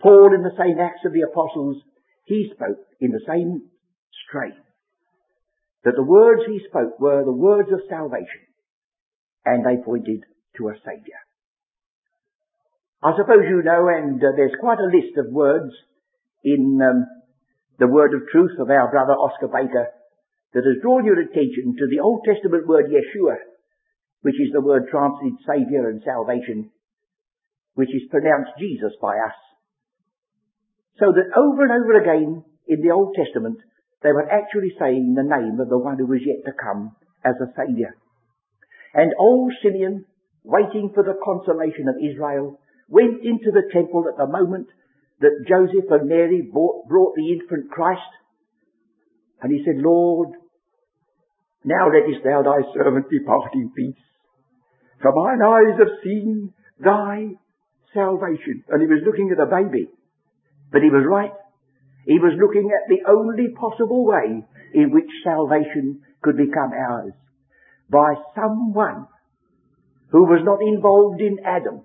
Paul 0.00 0.34
in 0.34 0.42
the 0.42 0.56
same 0.58 0.78
Acts 0.78 1.04
of 1.06 1.12
the 1.12 1.24
Apostles 1.24 1.80
he 2.24 2.52
spoke 2.54 2.84
in 3.00 3.12
the 3.12 3.24
same 3.26 3.62
strain. 4.28 4.56
That 5.84 5.94
the 5.96 6.04
words 6.04 6.42
he 6.46 6.60
spoke 6.68 7.00
were 7.00 7.24
the 7.24 7.32
words 7.32 7.70
of 7.72 7.80
salvation. 7.88 8.44
And 9.44 9.64
they 9.64 9.82
pointed 9.82 10.24
to 10.58 10.68
a 10.68 10.74
Saviour. 10.84 11.18
I 13.02 13.10
suppose 13.18 13.42
you 13.50 13.62
know, 13.66 13.88
and 13.90 14.22
uh, 14.22 14.30
there's 14.36 14.54
quite 14.60 14.78
a 14.78 14.86
list 14.86 15.18
of 15.18 15.32
words 15.32 15.74
in 16.44 16.78
um, 16.78 17.06
the 17.78 17.90
word 17.90 18.14
of 18.14 18.30
truth 18.30 18.54
of 18.60 18.70
our 18.70 18.90
brother 18.90 19.18
Oscar 19.18 19.48
Baker 19.48 19.90
that 20.54 20.62
has 20.62 20.82
drawn 20.82 21.04
your 21.04 21.18
attention 21.18 21.74
to 21.78 21.86
the 21.90 21.98
Old 21.98 22.22
Testament 22.24 22.68
word 22.68 22.86
Yeshua, 22.86 23.42
which 24.22 24.38
is 24.38 24.52
the 24.52 24.60
word 24.60 24.86
translated 24.90 25.34
Saviour 25.42 25.90
and 25.90 26.00
salvation, 26.04 26.70
which 27.74 27.90
is 27.90 28.06
pronounced 28.10 28.54
Jesus 28.58 28.92
by 29.02 29.18
us. 29.18 29.38
So 31.00 31.10
that 31.10 31.34
over 31.34 31.66
and 31.66 31.72
over 31.72 31.98
again 31.98 32.44
in 32.68 32.86
the 32.86 32.94
Old 32.94 33.16
Testament, 33.18 33.58
they 34.02 34.12
were 34.12 34.30
actually 34.30 34.70
saying 34.78 35.14
the 35.14 35.26
name 35.26 35.58
of 35.58 35.68
the 35.68 35.78
one 35.78 35.98
who 35.98 36.06
was 36.06 36.22
yet 36.22 36.44
to 36.46 36.54
come 36.54 36.94
as 37.24 37.34
a 37.42 37.50
Saviour. 37.56 37.96
And 38.94 39.10
old 39.18 39.52
Simeon, 39.62 40.04
waiting 40.44 40.92
for 40.94 41.02
the 41.02 41.18
consolation 41.24 41.88
of 41.88 41.96
Israel, 41.98 42.60
went 42.92 43.24
into 43.24 43.48
the 43.50 43.72
temple 43.72 44.04
at 44.04 44.20
the 44.20 44.28
moment 44.28 44.68
that 45.20 45.48
Joseph 45.48 45.88
and 45.90 46.08
Mary 46.08 46.44
brought, 46.52 46.86
brought 46.86 47.14
the 47.16 47.32
infant 47.32 47.70
Christ. 47.70 48.12
And 49.40 49.50
he 49.50 49.64
said, 49.64 49.80
Lord, 49.80 50.28
now 51.64 51.88
lettest 51.88 52.22
thou 52.22 52.42
thy 52.42 52.60
servant 52.76 53.06
depart 53.08 53.54
in 53.54 53.72
peace. 53.72 54.04
For 55.00 55.10
mine 55.10 55.40
eyes 55.40 55.78
have 55.78 56.04
seen 56.04 56.52
thy 56.78 57.32
salvation. 57.94 58.62
And 58.68 58.82
he 58.82 58.86
was 58.86 59.02
looking 59.06 59.32
at 59.32 59.42
a 59.42 59.48
baby. 59.48 59.88
But 60.70 60.82
he 60.82 60.90
was 60.90 61.06
right. 61.08 61.32
He 62.04 62.18
was 62.18 62.36
looking 62.36 62.68
at 62.68 62.88
the 62.88 63.08
only 63.08 63.54
possible 63.56 64.04
way 64.04 64.44
in 64.74 64.92
which 64.92 65.08
salvation 65.24 66.02
could 66.20 66.36
become 66.36 66.72
ours. 66.76 67.12
By 67.88 68.14
someone 68.34 69.06
who 70.10 70.24
was 70.24 70.42
not 70.44 70.60
involved 70.60 71.20
in 71.20 71.38
Adam. 71.44 71.82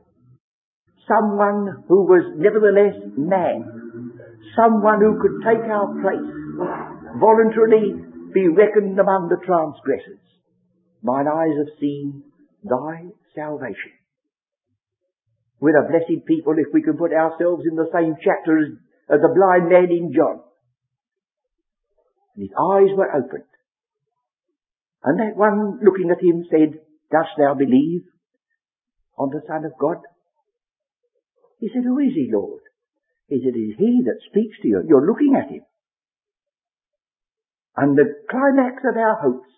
Someone 1.08 1.84
who 1.88 2.04
was 2.04 2.36
nevertheless 2.36 3.00
man. 3.16 3.64
Someone 4.56 5.00
who 5.00 5.20
could 5.22 5.40
take 5.48 5.64
our 5.72 5.88
place. 6.04 6.30
Voluntarily 7.20 7.96
be 8.34 8.48
reckoned 8.50 9.00
among 9.00 9.30
the 9.30 9.40
transgressors. 9.46 10.20
Mine 11.02 11.28
eyes 11.28 11.56
have 11.58 11.80
seen 11.80 12.24
thy 12.64 13.08
salvation. 13.36 13.96
We're 15.60 15.80
a 15.80 15.88
blessed 15.88 16.26
people 16.28 16.54
if 16.58 16.68
we 16.74 16.84
can 16.84 16.98
put 16.98 17.14
ourselves 17.14 17.64
in 17.70 17.76
the 17.76 17.90
same 17.94 18.16
chapter 18.22 18.60
as, 18.60 18.70
as 19.10 19.22
the 19.22 19.34
blind 19.34 19.70
man 19.70 19.90
in 19.90 20.14
John. 20.14 20.42
And 22.36 22.44
his 22.44 22.54
eyes 22.54 22.94
were 22.94 23.10
opened. 23.10 23.50
And 25.04 25.20
that 25.20 25.38
one 25.38 25.80
looking 25.82 26.12
at 26.12 26.22
him 26.22 26.46
said, 26.52 26.80
Dost 27.12 27.32
thou 27.38 27.56
believe 27.56 28.04
on 29.18 29.30
the 29.30 29.42
Son 29.48 29.66
of 29.66 29.72
God? 29.80 29.98
He 31.60 31.70
said, 31.74 31.84
Who 31.84 32.00
is 32.00 32.14
he, 32.14 32.30
Lord? 32.32 32.62
He 33.28 33.42
said, 33.44 33.56
It 33.56 33.60
is 33.60 33.76
he 33.78 34.04
that 34.06 34.22
speaks 34.30 34.58
to 34.62 34.68
you. 34.68 34.84
You're 34.88 35.08
looking 35.08 35.36
at 35.36 35.52
him. 35.52 35.62
And 37.76 37.98
the 37.98 38.10
climax 38.30 38.82
of 38.90 38.98
our 38.98 39.22
hopes 39.22 39.50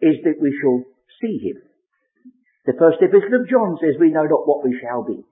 is 0.00 0.16
that 0.24 0.40
we 0.40 0.56
shall 0.60 0.82
see 1.20 1.38
him. 1.38 1.62
The 2.64 2.78
first 2.78 2.98
epistle 3.02 3.42
of 3.42 3.48
John 3.48 3.76
says 3.80 4.00
we 4.00 4.10
know 4.10 4.24
not 4.24 4.46
what 4.46 4.64
we 4.64 4.78
shall 4.80 5.04
be. 5.04 5.24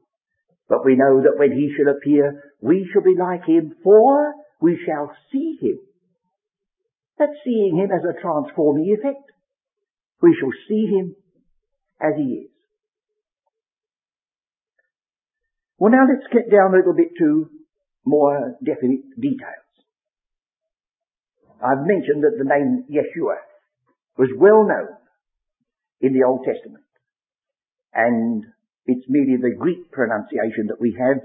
But 0.68 0.84
we 0.84 0.96
know 0.96 1.22
that 1.22 1.38
when 1.38 1.52
he 1.52 1.74
shall 1.74 1.92
appear, 1.92 2.54
we 2.60 2.88
shall 2.92 3.02
be 3.02 3.16
like 3.18 3.44
him, 3.44 3.74
for 3.82 4.34
we 4.60 4.78
shall 4.86 5.10
see 5.32 5.58
him. 5.60 5.78
That's 7.18 7.32
seeing 7.44 7.76
him 7.76 7.90
as 7.90 8.04
a 8.04 8.20
transforming 8.20 8.96
effect. 8.96 9.30
We 10.22 10.36
shall 10.38 10.52
see 10.68 10.86
him 10.86 11.16
as 12.00 12.12
he 12.16 12.46
is. 12.46 12.49
Well 15.80 15.90
now 15.90 16.04
let's 16.04 16.28
get 16.30 16.52
down 16.52 16.74
a 16.74 16.76
little 16.76 16.92
bit 16.94 17.16
to 17.18 17.48
more 18.04 18.54
definite 18.62 19.00
details. 19.18 19.64
I've 21.56 21.88
mentioned 21.88 22.22
that 22.22 22.36
the 22.36 22.44
name 22.44 22.84
Yeshua 22.92 23.40
was 24.18 24.28
well 24.36 24.68
known 24.68 24.92
in 26.02 26.12
the 26.12 26.24
Old 26.28 26.44
Testament 26.44 26.84
and 27.94 28.44
it's 28.84 29.06
merely 29.08 29.40
the 29.40 29.56
Greek 29.58 29.90
pronunciation 29.90 30.68
that 30.68 30.80
we 30.80 30.96
have 31.00 31.18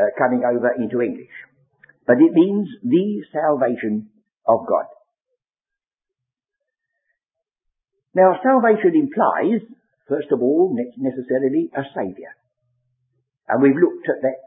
uh, 0.00 0.04
coming 0.16 0.42
over 0.48 0.72
into 0.80 1.02
English. 1.02 1.36
But 2.06 2.16
it 2.24 2.32
means 2.32 2.68
the 2.82 3.22
salvation 3.32 4.08
of 4.46 4.60
God. 4.66 4.86
Now, 8.14 8.32
salvation 8.42 8.96
implies, 8.96 9.60
first 10.08 10.32
of 10.32 10.40
all, 10.40 10.74
necessarily 10.96 11.70
a 11.76 11.82
Saviour. 11.94 12.32
And 13.48 13.62
we've 13.62 13.76
looked 13.76 14.08
at 14.08 14.22
that 14.22 14.40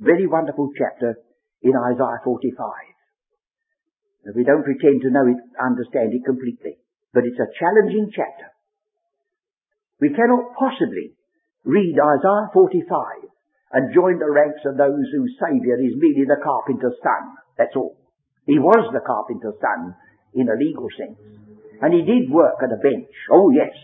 very 0.00 0.26
wonderful 0.26 0.70
chapter 0.74 1.14
in 1.62 1.72
Isaiah 1.76 2.20
45. 2.24 4.34
we 4.34 4.44
don't 4.44 4.64
pretend 4.64 5.02
to 5.02 5.10
know 5.10 5.26
it, 5.28 5.36
understand 5.60 6.12
it 6.12 6.24
completely. 6.24 6.78
But 7.12 7.26
it's 7.26 7.38
a 7.38 7.52
challenging 7.58 8.10
chapter. 8.10 8.50
We 10.00 10.10
cannot 10.10 10.56
possibly 10.58 11.14
read 11.64 11.94
Isaiah 11.94 12.50
45 12.52 13.30
and 13.72 13.94
join 13.94 14.18
the 14.18 14.32
ranks 14.32 14.64
of 14.66 14.76
those 14.76 15.06
whose 15.14 15.38
Saviour 15.38 15.78
is 15.78 15.94
merely 15.94 16.26
the 16.26 16.42
carpenter's 16.42 16.98
son. 17.04 17.36
That's 17.58 17.76
all. 17.76 17.96
He 18.46 18.58
was 18.58 18.90
the 18.90 19.04
carpenter's 19.04 19.60
son 19.60 19.94
in 20.34 20.48
a 20.48 20.58
legal 20.58 20.88
sense. 20.96 21.20
And 21.82 21.94
he 21.94 22.02
did 22.02 22.32
work 22.32 22.56
at 22.64 22.72
a 22.72 22.80
bench. 22.80 23.12
Oh 23.30 23.52
yes. 23.52 23.76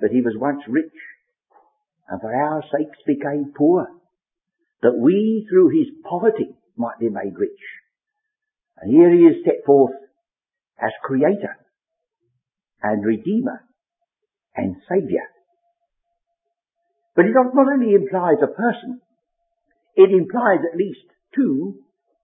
But 0.00 0.10
he 0.10 0.20
was 0.20 0.34
once 0.36 0.60
rich 0.68 0.92
and 2.10 2.20
for 2.20 2.34
our 2.34 2.62
sakes 2.72 2.98
became 3.06 3.52
poor 3.56 3.86
that 4.82 4.98
we 4.98 5.46
through 5.48 5.68
his 5.68 5.88
poverty 6.08 6.50
might 6.76 6.98
be 6.98 7.08
made 7.08 7.38
rich. 7.38 7.62
And 8.78 8.92
here 8.92 9.14
he 9.14 9.20
is 9.20 9.44
set 9.44 9.64
forth 9.64 9.94
as 10.82 10.90
creator 11.04 11.56
and 12.82 13.04
Redeemer 13.04 13.60
and 14.56 14.76
Saviour. 14.88 15.28
But 17.14 17.26
it 17.26 17.32
not 17.34 17.54
only 17.54 17.94
implies 17.94 18.42
a 18.42 18.46
person, 18.46 19.00
it 19.94 20.10
implies 20.10 20.60
at 20.64 20.78
least 20.78 21.04
two 21.34 21.76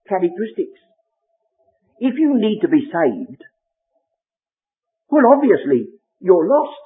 characteristics. 0.09 0.79
If 1.99 2.15
you 2.17 2.33
need 2.35 2.59
to 2.61 2.67
be 2.67 2.89
saved, 2.91 3.43
well 5.09 5.31
obviously 5.31 5.87
you're 6.19 6.47
lost. 6.47 6.81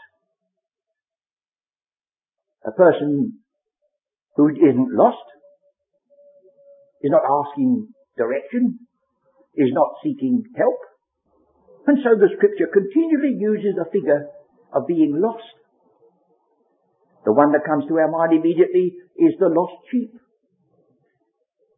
A 2.65 2.71
person 2.71 3.39
who 4.35 4.49
isn't 4.49 4.93
lost 4.93 5.25
is 7.01 7.11
not 7.11 7.23
asking 7.25 7.87
direction, 8.17 8.79
is 9.55 9.69
not 9.73 9.95
seeking 10.03 10.43
help, 10.55 10.77
and 11.87 11.97
so 12.03 12.13
the 12.13 12.29
scripture 12.37 12.69
continually 12.71 13.35
uses 13.39 13.73
the 13.75 13.89
figure 13.91 14.29
of 14.73 14.87
being 14.87 15.17
lost. 15.17 15.57
The 17.25 17.33
one 17.33 17.51
that 17.53 17.65
comes 17.65 17.85
to 17.87 17.97
our 17.97 18.09
mind 18.09 18.33
immediately 18.33 18.93
is 19.17 19.33
the 19.39 19.49
lost 19.49 19.81
sheep. 19.89 20.13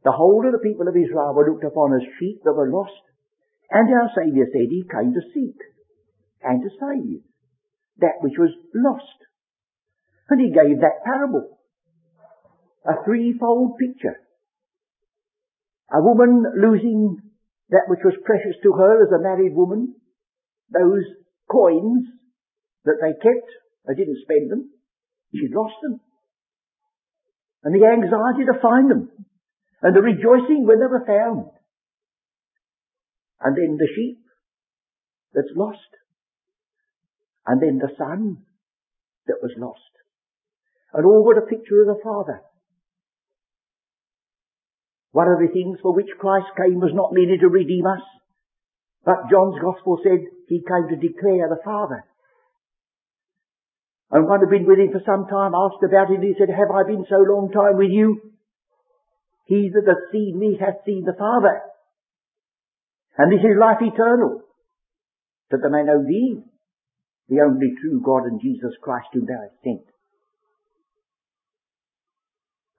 The 0.04 0.12
whole 0.12 0.44
of 0.46 0.52
the 0.52 0.64
people 0.64 0.88
of 0.88 0.96
Israel 0.96 1.34
were 1.34 1.48
looked 1.48 1.64
upon 1.64 1.96
as 1.96 2.04
sheep 2.20 2.44
that 2.44 2.54
were 2.54 2.72
lost. 2.72 3.00
And 3.72 3.88
our 3.88 4.12
Saviour 4.16 4.46
said 4.52 4.68
he 4.70 4.84
came 4.84 5.14
to 5.16 5.24
seek 5.34 5.56
and 6.44 6.62
to 6.62 6.70
save 6.70 7.24
that 8.00 8.20
which 8.22 8.36
was 8.38 8.52
lost. 8.76 9.20
And 10.34 10.42
he 10.42 10.50
gave 10.50 10.82
that 10.82 11.06
parable. 11.06 11.60
A 12.90 13.06
threefold 13.06 13.78
picture. 13.78 14.18
A 15.94 16.02
woman 16.02 16.44
losing 16.58 17.22
that 17.70 17.86
which 17.86 18.00
was 18.04 18.16
precious 18.26 18.58
to 18.64 18.72
her 18.74 19.06
as 19.06 19.12
a 19.14 19.22
married 19.22 19.54
woman, 19.54 19.94
those 20.72 21.06
coins 21.48 22.08
that 22.84 22.98
they 23.00 23.14
kept, 23.14 23.48
they 23.86 23.94
didn't 23.94 24.24
spend 24.24 24.50
them, 24.50 24.72
she'd 25.36 25.54
lost 25.54 25.76
them. 25.84 26.00
And 27.64 27.76
the 27.76 27.86
anxiety 27.86 28.46
to 28.52 28.60
find 28.60 28.90
them, 28.90 29.12
and 29.84 29.96
the 29.96 30.02
rejoicing 30.02 30.66
when 30.66 30.80
they 30.80 30.88
were 30.88 31.06
found. 31.06 31.52
And 33.40 33.56
then 33.56 33.78
the 33.78 33.88
sheep 33.96 34.18
that's 35.36 35.54
lost, 35.56 35.94
and 37.46 37.62
then 37.62 37.78
the 37.78 37.94
son 38.00 38.38
that 39.28 39.38
was 39.40 39.52
lost. 39.60 40.03
And 40.94 41.06
all 41.06 41.26
were 41.26 41.40
a 41.40 41.48
picture 41.48 41.82
of 41.82 41.88
the 41.88 42.02
Father. 42.04 42.42
One 45.12 45.28
of 45.28 45.40
the 45.40 45.54
things 45.54 45.78
for 45.82 45.94
which 45.94 46.10
Christ 46.18 46.50
came 46.58 46.82
was 46.82 46.94
not 46.94 47.14
merely 47.14 47.38
to 47.38 47.50
redeem 47.50 47.86
us, 47.86 48.02
but 49.06 49.30
John's 49.30 49.62
Gospel 49.62 50.02
said 50.02 50.26
he 50.50 50.66
came 50.66 50.90
to 50.90 50.98
declare 50.98 51.50
the 51.50 51.62
Father. 51.64 52.06
And 54.10 54.26
one 54.26 54.42
who 54.42 54.50
had 54.50 54.54
been 54.54 54.70
with 54.70 54.78
him 54.78 54.94
for 54.94 55.02
some 55.06 55.26
time 55.26 55.58
asked 55.58 55.82
about 55.82 56.10
it 56.14 56.22
and 56.22 56.24
he 56.24 56.38
said, 56.38 56.50
Have 56.50 56.70
I 56.70 56.86
been 56.86 57.06
so 57.10 57.18
long 57.18 57.50
time 57.50 57.78
with 57.78 57.90
you? 57.90 58.34
He 59.46 59.70
that 59.74 59.90
hath 59.90 60.10
seen 60.12 60.38
me 60.38 60.58
hath 60.58 60.86
seen 60.86 61.06
the 61.06 61.18
Father. 61.18 61.62
And 63.18 63.32
this 63.32 63.42
is 63.42 63.58
life 63.58 63.82
eternal, 63.82 64.42
that 65.50 65.62
they 65.62 65.70
may 65.70 65.86
know 65.86 66.02
thee, 66.02 66.42
the 67.30 67.42
only 67.42 67.74
true 67.82 68.02
God 68.06 68.26
and 68.26 68.42
Jesus 68.42 68.74
Christ 68.82 69.14
whom 69.14 69.26
thou 69.26 69.42
hast 69.42 69.62
sent. 69.64 69.93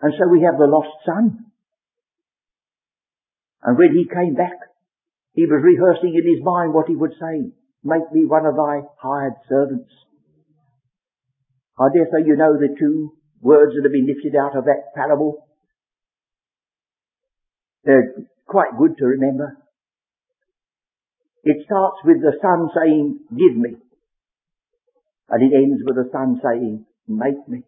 And 0.05 0.13
so 0.21 0.29
we 0.29 0.45
have 0.45 0.61
the 0.61 0.69
lost 0.69 0.93
son. 1.07 1.49
And 3.63 3.79
when 3.79 3.97
he 3.97 4.05
came 4.05 4.35
back, 4.35 4.61
he 5.33 5.47
was 5.49 5.65
rehearsing 5.65 6.13
in 6.13 6.29
his 6.29 6.45
mind 6.45 6.75
what 6.75 6.89
he 6.89 6.95
would 6.95 7.17
say. 7.17 7.49
Make 7.83 8.13
me 8.13 8.27
one 8.29 8.45
of 8.45 8.53
thy 8.53 8.85
hired 9.01 9.33
servants. 9.49 9.89
I 11.81 11.89
dare 11.89 12.05
say 12.13 12.29
you 12.29 12.37
know 12.37 12.53
the 12.53 12.77
two 12.79 13.17
words 13.41 13.73
that 13.73 13.85
have 13.89 13.97
been 13.97 14.07
lifted 14.07 14.37
out 14.37 14.55
of 14.55 14.67
that 14.67 14.93
parable. 14.95 15.49
They're 17.85 18.29
quite 18.47 18.77
good 18.79 18.99
to 18.99 19.07
remember. 19.07 19.57
It 21.45 21.65
starts 21.65 22.05
with 22.05 22.21
the 22.21 22.37
son 22.43 22.69
saying, 22.77 23.21
give 23.31 23.57
me. 23.57 23.81
And 25.31 25.43
it 25.43 25.57
ends 25.57 25.81
with 25.83 25.97
the 25.97 26.11
son 26.13 26.41
saying, 26.45 26.85
make 27.09 27.49
me. 27.49 27.65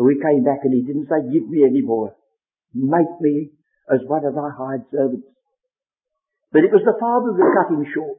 So 0.00 0.08
we 0.08 0.16
came 0.16 0.40
back 0.48 0.64
and 0.64 0.72
he 0.72 0.80
didn't 0.80 1.12
say, 1.12 1.20
give 1.28 1.44
me 1.44 1.60
any 1.60 1.84
more. 1.84 2.16
Make 2.72 3.20
me 3.20 3.52
as 3.92 4.00
one 4.08 4.24
of 4.24 4.32
thy 4.32 4.48
hired 4.48 4.88
servants. 4.88 5.28
But 6.48 6.64
it 6.64 6.72
was 6.72 6.80
the 6.88 6.96
father 6.96 7.36
that 7.36 7.52
cut 7.52 7.76
him 7.76 7.84
short. 7.92 8.16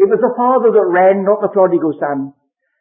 It 0.00 0.08
was 0.08 0.24
the 0.24 0.32
father 0.32 0.72
that 0.72 0.88
ran, 0.88 1.20
not 1.20 1.44
the 1.44 1.52
prodigal 1.52 1.92
son. 2.00 2.32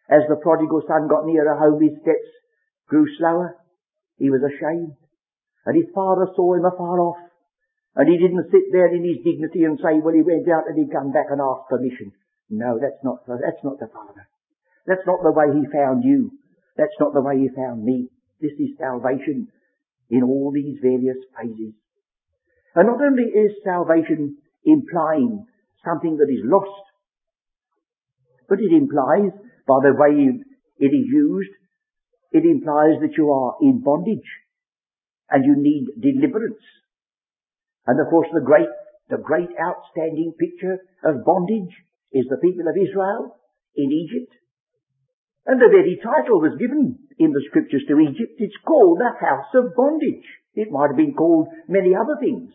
As 0.08 0.24
the 0.32 0.40
prodigal 0.40 0.88
son 0.88 1.12
got 1.12 1.28
nearer 1.28 1.60
home, 1.60 1.84
his 1.84 2.00
steps 2.00 2.32
grew 2.88 3.04
slower. 3.20 3.60
He 4.16 4.32
was 4.32 4.40
ashamed. 4.48 4.96
And 5.68 5.76
his 5.76 5.92
father 5.92 6.32
saw 6.40 6.56
him 6.56 6.64
afar 6.64 7.04
off. 7.04 7.20
And 8.00 8.08
he 8.08 8.16
didn't 8.16 8.48
sit 8.48 8.72
there 8.72 8.96
in 8.96 9.04
his 9.04 9.28
dignity 9.28 9.68
and 9.68 9.76
say, 9.84 10.00
well, 10.00 10.16
he 10.16 10.24
went 10.24 10.48
out 10.48 10.72
and 10.72 10.80
he 10.80 10.88
come 10.88 11.12
back 11.12 11.28
and 11.36 11.44
asked 11.44 11.68
permission. 11.68 12.16
No, 12.48 12.80
that's 12.80 13.04
not, 13.04 13.28
that's 13.28 13.60
not 13.60 13.76
the 13.84 13.92
Father. 13.92 14.24
That's 14.88 15.04
not 15.04 15.20
the 15.20 15.36
way 15.36 15.52
He 15.52 15.68
found 15.68 16.08
you. 16.08 16.32
That's 16.78 17.00
not 17.00 17.14
the 17.14 17.22
way 17.22 17.36
you 17.38 17.52
found 17.56 17.84
me. 17.84 18.10
This 18.42 18.54
is 18.60 18.78
salvation 18.78 19.48
in 20.10 20.24
all 20.24 20.52
these 20.54 20.78
various 20.82 21.18
phases. 21.38 21.74
And 22.76 22.88
not 22.88 23.02
only 23.02 23.24
is 23.24 23.52
salvation 23.64 24.38
implying 24.66 25.46
something 25.86 26.18
that 26.18 26.32
is 26.32 26.42
lost, 26.44 26.84
but 28.50 28.60
it 28.60 28.74
implies, 28.74 29.32
by 29.68 29.80
the 29.84 29.94
way 29.94 30.42
it 30.78 30.92
is 30.92 31.08
used, 31.08 31.54
it 32.32 32.44
implies 32.46 32.98
that 33.02 33.16
you 33.18 33.30
are 33.30 33.56
in 33.62 33.82
bondage 33.82 34.30
and 35.30 35.46
you 35.46 35.56
need 35.58 35.88
deliverance. 36.02 36.62
And 37.86 38.00
of 38.00 38.10
course 38.10 38.28
the 38.34 38.42
great, 38.42 38.70
the 39.10 39.22
great 39.22 39.50
outstanding 39.54 40.34
picture 40.40 40.78
of 41.06 41.24
bondage 41.26 41.74
is 42.12 42.26
the 42.30 42.42
people 42.42 42.66
of 42.68 42.78
Israel 42.78 43.38
in 43.76 43.92
Egypt. 43.92 44.34
And 45.46 45.60
the 45.60 45.68
very 45.68 46.00
title 46.00 46.40
was 46.40 46.56
given 46.56 46.98
in 47.20 47.32
the 47.32 47.44
scriptures 47.50 47.84
to 47.88 48.00
Egypt. 48.00 48.40
It's 48.40 48.56
called 48.64 49.00
the 49.00 49.12
house 49.20 49.52
of 49.56 49.76
bondage. 49.76 50.24
It 50.56 50.72
might 50.72 50.88
have 50.88 50.98
been 50.98 51.14
called 51.14 51.48
many 51.68 51.92
other 51.92 52.16
things. 52.20 52.54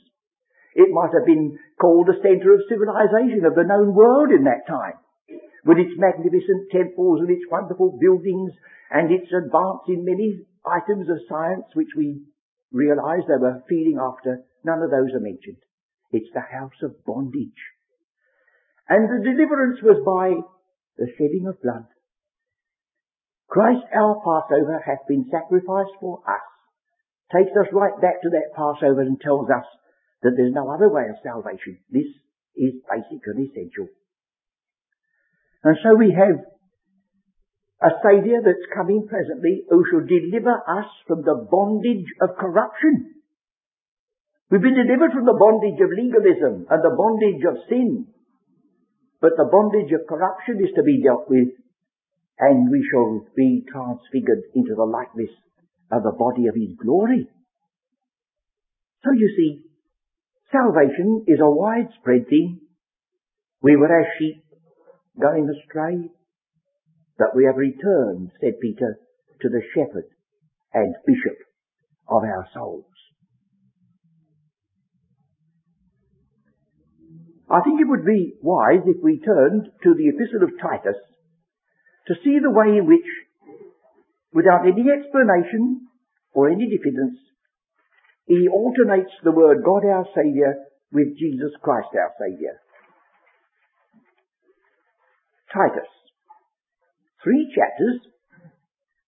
It 0.75 0.89
might 0.95 1.13
have 1.13 1.27
been 1.27 1.59
called 1.81 2.07
the 2.07 2.23
center 2.23 2.55
of 2.55 2.65
civilization 2.69 3.45
of 3.45 3.55
the 3.55 3.69
known 3.69 3.93
world 3.95 4.31
in 4.31 4.45
that 4.45 4.65
time. 4.67 4.97
With 5.67 5.79
its 5.79 5.99
magnificent 5.99 6.71
temples 6.73 7.21
and 7.21 7.29
its 7.29 7.45
wonderful 7.51 7.99
buildings 8.01 8.53
and 8.91 9.13
its 9.13 9.29
advance 9.33 9.85
in 9.89 10.09
many 10.09 10.49
items 10.65 11.11
of 11.11 11.21
science 11.29 11.69
which 11.75 11.93
we 11.97 12.25
realize 12.73 13.27
they 13.29 13.37
were 13.37 13.61
feeding 13.69 13.99
after, 14.01 14.45
none 14.65 14.81
of 14.81 14.91
those 14.91 15.13
are 15.13 15.21
mentioned. 15.21 15.61
It's 16.13 16.33
the 16.33 16.41
house 16.41 16.79
of 16.83 17.05
bondage. 17.05 17.61
And 18.89 19.05
the 19.11 19.21
deliverance 19.29 19.83
was 19.83 20.01
by 20.07 20.41
the 20.97 21.11
shedding 21.19 21.47
of 21.49 21.61
blood. 21.61 21.85
Christ 23.49 23.85
our 23.97 24.21
Passover 24.21 24.81
hath 24.85 25.09
been 25.09 25.25
sacrificed 25.33 25.97
for 26.01 26.21
us. 26.29 26.47
Takes 27.33 27.53
us 27.57 27.73
right 27.73 27.97
back 28.01 28.21
to 28.23 28.31
that 28.31 28.53
Passover 28.55 29.01
and 29.03 29.21
tells 29.21 29.49
us 29.49 29.65
that 30.23 30.33
there's 30.37 30.53
no 30.53 30.69
other 30.71 30.89
way 30.89 31.09
of 31.09 31.21
salvation. 31.25 31.81
This 31.91 32.09
is 32.57 32.81
basic 32.89 33.25
and 33.25 33.41
essential. 33.41 33.89
And 35.65 35.77
so 35.83 35.97
we 35.97 36.13
have 36.13 36.45
a 37.81 37.93
Saviour 38.05 38.43
that's 38.45 38.75
coming 38.75 39.07
presently 39.09 39.65
who 39.71 39.85
shall 39.89 40.05
deliver 40.05 40.53
us 40.53 40.89
from 41.07 41.23
the 41.23 41.47
bondage 41.51 42.09
of 42.21 42.37
corruption. 42.37 43.23
We've 44.51 44.65
been 44.65 44.81
delivered 44.81 45.13
from 45.13 45.25
the 45.25 45.37
bondage 45.37 45.81
of 45.81 45.93
legalism 45.93 46.67
and 46.69 46.81
the 46.81 46.97
bondage 46.97 47.45
of 47.49 47.69
sin 47.69 48.09
but 49.21 49.35
the 49.37 49.51
bondage 49.51 49.91
of 49.93 50.07
corruption 50.07 50.63
is 50.63 50.71
to 50.75 50.83
be 50.83 51.03
dealt 51.03 51.27
with, 51.29 51.51
and 52.41 52.71
we 52.71 52.87
shall 52.91 53.27
be 53.37 53.65
transfigured 53.71 54.43
into 54.55 54.75
the 54.75 54.85
likeness 54.85 55.31
of 55.91 56.03
the 56.03 56.13
body 56.19 56.47
of 56.47 56.55
His 56.55 56.77
glory. 56.81 57.27
So 59.05 59.13
you 59.13 59.35
see, 59.37 59.63
salvation 60.53 61.25
is 61.27 61.41
a 61.41 61.51
widespread 61.51 62.29
thing. 62.29 62.61
We 63.63 63.77
were 63.77 64.01
as 64.01 64.07
sheep 64.19 64.45
going 65.21 65.49
astray, 65.49 66.11
but 67.19 67.35
we 67.35 67.45
have 67.47 67.57
returned, 67.57 68.31
said 68.41 68.61
Peter, 68.61 68.99
to 69.43 69.49
the 69.49 69.63
shepherd 69.75 70.07
and 70.73 70.95
bishop 71.07 71.39
of 72.09 72.23
our 72.23 72.47
souls. 72.55 72.85
I 77.51 77.61
think 77.65 77.81
it 77.81 77.89
would 77.89 78.05
be 78.05 78.35
wise 78.43 78.85
if 78.85 79.03
we 79.03 79.21
turned 79.21 79.71
to 79.83 79.95
the 79.95 80.09
epistle 80.09 80.45
of 80.45 80.61
Titus 80.61 81.01
to 82.09 82.15
see 82.25 82.39
the 82.41 82.51
way 82.51 82.79
in 82.79 82.87
which, 82.87 83.07
without 84.33 84.67
any 84.67 84.89
explanation 84.91 85.89
or 86.33 86.49
any 86.49 86.67
diffidence, 86.69 87.21
he 88.27 88.49
alternates 88.49 89.13
the 89.25 89.33
word 89.33 89.65
God 89.65 89.85
our 89.85 90.07
Saviour 90.15 90.55
with 90.93 91.17
Jesus 91.19 91.53
Christ 91.63 91.89
our 91.95 92.13
Saviour. 92.21 92.57
Titus. 95.53 95.89
Three 97.25 97.53
chapters 97.55 98.01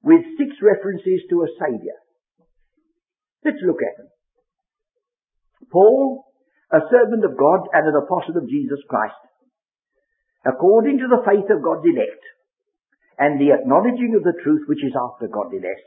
with 0.02 0.24
six 0.38 0.56
references 0.62 1.20
to 1.28 1.42
a 1.42 1.48
Saviour. 1.58 1.96
Let's 3.44 3.60
look 3.64 3.80
at 3.80 3.96
them. 3.96 4.08
Paul 5.70 6.24
a 6.72 6.80
servant 6.86 7.24
of 7.26 7.36
God 7.36 7.66
and 7.74 7.82
an 7.82 7.98
apostle 7.98 8.38
of 8.38 8.48
Jesus 8.48 8.78
Christ, 8.86 9.18
according 10.46 11.02
to 11.02 11.08
the 11.10 11.22
faith 11.26 11.50
of 11.50 11.62
God's 11.66 11.82
elect, 11.82 12.22
and 13.20 13.36
the 13.38 13.52
acknowledging 13.52 14.16
of 14.16 14.24
the 14.24 14.40
truth 14.42 14.64
which 14.66 14.82
is 14.82 14.96
after 14.96 15.28
godliness, 15.28 15.84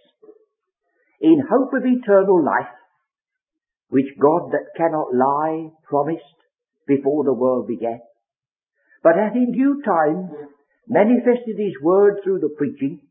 in 1.20 1.42
hope 1.42 1.74
of 1.74 1.82
eternal 1.82 2.46
life, 2.46 2.78
which 3.90 4.14
God 4.22 4.54
that 4.54 4.70
cannot 4.78 5.10
lie 5.18 5.74
promised 5.90 6.40
before 6.86 7.24
the 7.26 7.34
world 7.34 7.68
began, 7.68 8.00
but 9.02 9.18
hath 9.18 9.34
in 9.34 9.52
due 9.52 9.82
time 9.84 10.30
manifested 10.88 11.58
his 11.58 11.74
word 11.82 12.22
through 12.24 12.40
the 12.40 12.54
preaching, 12.56 13.02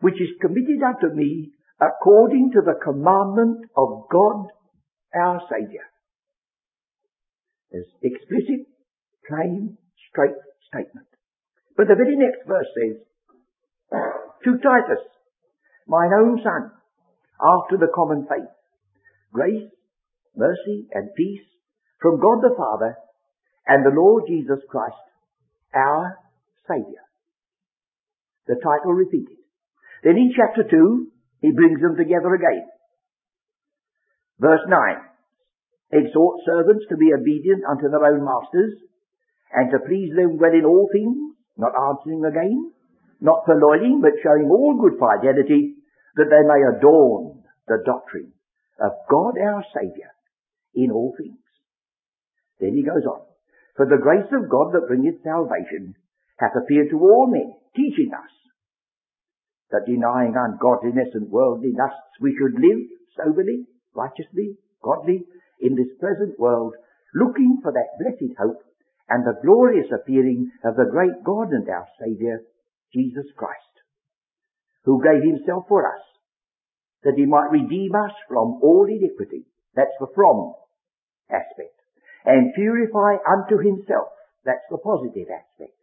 which 0.00 0.20
is 0.20 0.36
committed 0.40 0.82
unto 0.84 1.14
me 1.16 1.52
according 1.80 2.50
to 2.52 2.60
the 2.60 2.76
commandment 2.84 3.64
of 3.74 4.04
God 4.12 4.52
our 5.16 5.40
Saviour. 5.48 5.84
Is 7.72 7.86
explicit, 8.02 8.66
plain, 9.26 9.78
straight 10.10 10.36
statement. 10.68 11.06
But 11.76 11.88
the 11.88 11.94
very 11.94 12.16
next 12.16 12.44
verse 12.46 12.66
says, 12.76 13.00
To 13.90 14.50
Titus, 14.62 15.04
mine 15.86 16.10
own 16.16 16.40
son, 16.42 16.70
after 17.40 17.76
the 17.76 17.92
common 17.94 18.26
faith, 18.28 18.48
grace, 19.32 19.68
mercy, 20.36 20.86
and 20.92 21.10
peace 21.16 21.44
from 22.00 22.20
God 22.20 22.40
the 22.42 22.54
Father 22.56 22.96
and 23.66 23.84
the 23.84 23.94
Lord 23.94 24.24
Jesus 24.28 24.64
Christ, 24.68 24.96
our 25.74 26.18
Saviour. 26.66 27.04
The 28.46 28.56
title 28.56 28.94
repeated. 28.94 29.38
Then 30.02 30.16
in 30.16 30.32
chapter 30.34 30.64
2, 30.68 31.06
he 31.42 31.52
brings 31.52 31.80
them 31.80 31.96
together 31.96 32.34
again. 32.34 32.66
Verse 34.38 34.64
9. 34.66 34.78
Exhort 35.92 36.40
servants 36.46 36.86
to 36.88 36.96
be 36.96 37.12
obedient 37.12 37.62
unto 37.68 37.90
their 37.90 38.06
own 38.06 38.24
masters, 38.24 38.74
and 39.52 39.70
to 39.70 39.78
please 39.86 40.14
them 40.16 40.38
well 40.38 40.54
in 40.54 40.64
all 40.64 40.88
things, 40.92 41.36
not 41.58 41.72
answering 41.74 42.24
again, 42.24 42.72
not 43.20 43.44
purloining, 43.44 44.00
but 44.00 44.18
showing 44.22 44.48
all 44.50 44.80
good 44.80 44.98
fidelity, 44.98 45.76
that 46.16 46.28
they 46.28 46.44
may 46.44 46.60
adorn 46.76 47.44
the 47.68 47.82
doctrine 47.84 48.32
of 48.80 48.92
God 49.08 49.34
our 49.38 49.64
Saviour 49.72 50.10
in 50.74 50.90
all 50.90 51.14
things. 51.16 51.38
Then 52.58 52.74
he 52.74 52.82
goes 52.82 53.04
on. 53.04 53.22
For 53.76 53.86
the 53.86 54.00
grace 54.02 54.28
of 54.32 54.50
God 54.50 54.72
that 54.72 54.88
bringeth 54.88 55.22
salvation 55.22 55.94
hath 56.38 56.56
appeared 56.56 56.90
to 56.90 56.98
all 57.00 57.28
men, 57.30 57.54
teaching 57.76 58.12
us 58.12 58.32
that 59.70 59.86
denying 59.86 60.34
ungodliness 60.34 61.14
and 61.14 61.30
worldly 61.30 61.72
lusts, 61.76 62.18
we 62.20 62.34
should 62.36 62.58
live 62.58 62.80
soberly, 63.16 63.66
righteously, 63.94 64.58
godly 64.82 65.24
in 65.60 65.76
this 65.76 65.92
present 66.00 66.38
world, 66.38 66.74
looking 67.14 67.60
for 67.62 67.72
that 67.72 67.94
blessed 67.98 68.34
hope 68.38 68.62
and 69.08 69.24
the 69.24 69.38
glorious 69.42 69.86
appearing 69.92 70.50
of 70.64 70.76
the 70.76 70.90
great 70.90 71.22
God 71.24 71.50
and 71.50 71.68
our 71.68 71.86
Saviour, 71.98 72.42
Jesus 72.92 73.26
Christ, 73.36 73.74
who 74.84 75.02
gave 75.02 75.22
himself 75.22 75.64
for 75.68 75.86
us, 75.86 76.02
that 77.04 77.14
he 77.16 77.26
might 77.26 77.50
redeem 77.50 77.94
us 77.94 78.12
from 78.28 78.60
all 78.62 78.86
iniquity. 78.88 79.46
That's 79.74 79.94
the 80.00 80.08
from 80.14 80.54
aspect. 81.30 81.76
And 82.24 82.52
purify 82.54 83.16
unto 83.24 83.56
himself. 83.62 84.12
That's 84.44 84.66
the 84.70 84.78
positive 84.78 85.28
aspect. 85.30 85.78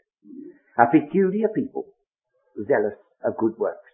A 0.77 0.85
peculiar 0.91 1.47
people, 1.49 1.85
zealous 2.67 2.99
of 3.23 3.37
good 3.37 3.57
works. 3.57 3.89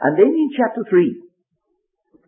And 0.00 0.18
then 0.18 0.34
in 0.34 0.50
chapter 0.56 0.82
3, 0.88 1.22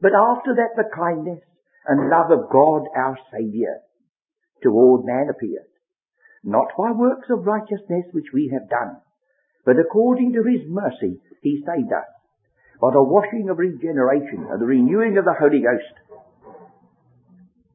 but 0.00 0.12
after 0.14 0.54
that 0.54 0.76
the 0.76 0.86
kindness 0.94 1.42
and 1.86 2.10
love 2.10 2.30
of 2.30 2.50
God 2.52 2.86
our 2.94 3.18
Saviour 3.32 3.80
toward 4.62 5.04
man 5.04 5.26
appeared, 5.30 5.68
not 6.44 6.68
by 6.78 6.92
works 6.92 7.28
of 7.30 7.46
righteousness 7.46 8.06
which 8.12 8.30
we 8.32 8.50
have 8.52 8.68
done, 8.68 9.00
but 9.64 9.80
according 9.80 10.32
to 10.32 10.42
his 10.44 10.68
mercy 10.68 11.20
he 11.42 11.64
saved 11.64 11.92
us, 11.92 12.08
by 12.80 12.90
the 12.92 13.02
washing 13.02 13.48
of 13.48 13.58
regeneration 13.58 14.46
and 14.50 14.60
the 14.60 14.66
renewing 14.66 15.16
of 15.16 15.24
the 15.24 15.36
Holy 15.38 15.60
Ghost, 15.60 15.96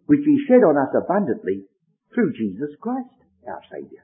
which 0.05 0.25
he 0.25 0.45
shed 0.47 0.61
on 0.65 0.77
us 0.77 0.93
abundantly 0.93 1.65
through 2.13 2.33
Jesus 2.33 2.75
Christ 2.81 3.13
our 3.47 3.61
Saviour. 3.71 4.03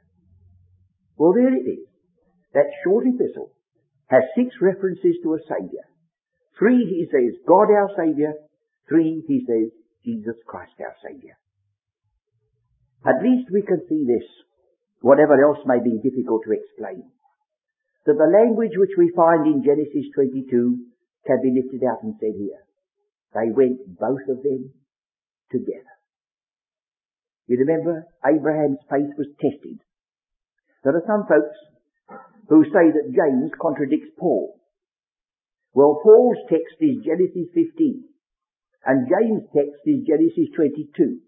Well, 1.17 1.33
there 1.33 1.53
it 1.53 1.65
is. 1.65 1.87
That 2.53 2.71
short 2.83 3.05
epistle 3.07 3.51
has 4.07 4.23
six 4.35 4.55
references 4.61 5.17
to 5.23 5.33
a 5.33 5.39
Saviour. 5.47 5.83
Three, 6.57 6.85
he 6.85 7.07
says, 7.11 7.41
God 7.47 7.67
our 7.69 7.89
Saviour. 7.97 8.33
Three, 8.87 9.23
he 9.27 9.45
says, 9.45 9.71
Jesus 10.05 10.35
Christ 10.45 10.73
our 10.79 10.95
Saviour. 11.03 11.35
At 13.05 13.21
least 13.21 13.51
we 13.51 13.61
can 13.61 13.81
see 13.89 14.05
this, 14.07 14.25
whatever 15.01 15.41
else 15.43 15.59
may 15.65 15.79
be 15.83 15.99
difficult 16.01 16.43
to 16.45 16.53
explain, 16.53 17.03
that 18.05 18.17
the 18.17 18.29
language 18.29 18.77
which 18.77 18.93
we 18.97 19.11
find 19.15 19.45
in 19.49 19.65
Genesis 19.65 20.09
22 20.13 20.45
can 21.25 21.39
be 21.41 21.57
lifted 21.57 21.81
out 21.85 22.03
and 22.03 22.13
said 22.21 22.37
here. 22.37 22.61
They 23.33 23.49
went, 23.51 23.81
both 23.97 24.23
of 24.29 24.43
them, 24.45 24.71
together. 25.51 25.95
You 27.47 27.57
remember 27.65 28.05
Abraham's 28.25 28.81
faith 28.89 29.13
was 29.17 29.29
tested. 29.41 29.81
There 30.83 30.95
are 30.95 31.09
some 31.09 31.25
folks 31.25 31.57
who 32.49 32.63
say 32.65 32.93
that 32.93 33.13
James 33.13 33.51
contradicts 33.61 34.13
Paul. 34.17 34.61
Well, 35.73 35.99
Paul's 36.01 36.39
text 36.49 36.77
is 36.79 37.03
Genesis 37.03 37.49
15, 37.53 38.05
and 38.85 39.09
James' 39.09 39.49
text 39.49 39.81
is 39.85 40.07
Genesis 40.07 40.53
22. 40.55 41.19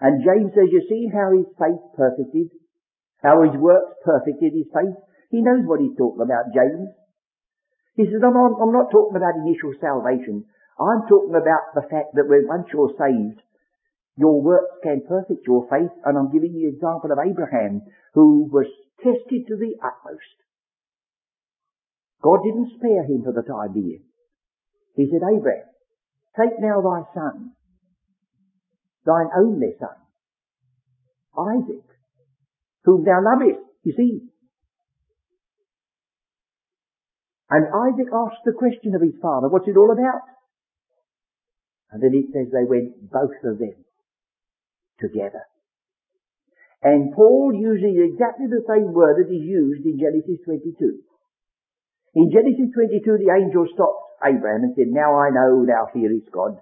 And 0.00 0.20
James 0.20 0.52
says, 0.52 0.68
you 0.68 0.84
see 0.86 1.08
how 1.08 1.32
his 1.32 1.48
faith 1.56 1.82
perfected, 1.96 2.52
how 3.24 3.40
his 3.42 3.56
works 3.56 3.96
perfected 4.04 4.52
his 4.52 4.68
faith. 4.68 4.94
He 5.30 5.40
knows 5.40 5.64
what 5.64 5.80
he's 5.80 5.96
talking 5.96 6.22
about, 6.22 6.52
James. 6.54 6.90
He 7.96 8.04
says, 8.04 8.22
I'm 8.24 8.34
not, 8.34 8.58
I'm 8.58 8.74
not 8.74 8.90
talking 8.90 9.16
about 9.16 9.38
initial 9.38 9.72
salvation. 9.80 10.44
I'm 10.78 11.06
talking 11.06 11.34
about 11.34 11.74
the 11.74 11.86
fact 11.86 12.18
that 12.18 12.26
when 12.26 12.50
once 12.50 12.66
you're 12.72 12.94
saved, 12.98 13.38
your 14.16 14.42
works 14.42 14.82
can 14.82 15.02
perfect 15.08 15.46
your 15.46 15.66
faith, 15.70 15.90
and 16.04 16.18
I'm 16.18 16.30
giving 16.32 16.54
you 16.54 16.70
the 16.70 16.76
example 16.76 17.10
of 17.10 17.18
Abraham, 17.18 17.82
who 18.14 18.48
was 18.50 18.66
tested 18.98 19.46
to 19.46 19.56
the 19.56 19.74
utmost. 19.82 20.38
God 22.22 22.40
didn't 22.42 22.74
spare 22.78 23.04
him 23.04 23.22
for 23.22 23.32
the 23.32 23.42
time 23.42 23.74
being. 23.74 24.02
He 24.96 25.06
said, 25.10 25.22
Abraham, 25.22 25.66
take 26.38 26.58
now 26.58 26.80
thy 26.80 27.02
son, 27.14 27.52
thine 29.04 29.30
only 29.36 29.74
son, 29.78 29.98
Isaac, 31.36 31.84
whom 32.84 33.04
thou 33.04 33.18
lovest, 33.22 33.62
you 33.82 33.94
see. 33.96 34.33
And 37.50 37.68
Isaac 37.68 38.08
asked 38.08 38.44
the 38.44 38.56
question 38.56 38.94
of 38.94 39.02
his 39.02 39.20
father, 39.20 39.48
what's 39.48 39.68
it 39.68 39.76
all 39.76 39.92
about? 39.92 40.24
And 41.92 42.02
then 42.02 42.16
it 42.16 42.32
says 42.32 42.50
they 42.50 42.66
went, 42.66 43.10
both 43.12 43.36
of 43.44 43.58
them, 43.58 43.84
together. 44.98 45.44
And 46.82 47.14
Paul 47.14 47.52
uses 47.54 47.96
exactly 47.96 48.46
the 48.46 48.64
same 48.68 48.92
word 48.92 49.16
that 49.16 49.32
is 49.32 49.44
used 49.44 49.84
in 49.84 50.00
Genesis 50.00 50.44
22. 50.44 51.00
In 52.14 52.30
Genesis 52.30 52.74
22, 52.74 53.24
the 53.24 53.32
angel 53.32 53.66
stopped 53.72 54.04
Abraham 54.24 54.68
and 54.68 54.74
said, 54.76 54.88
Now 54.88 55.16
I 55.16 55.30
know 55.30 55.64
thou 55.64 55.88
fearest 55.92 56.30
God, 56.32 56.60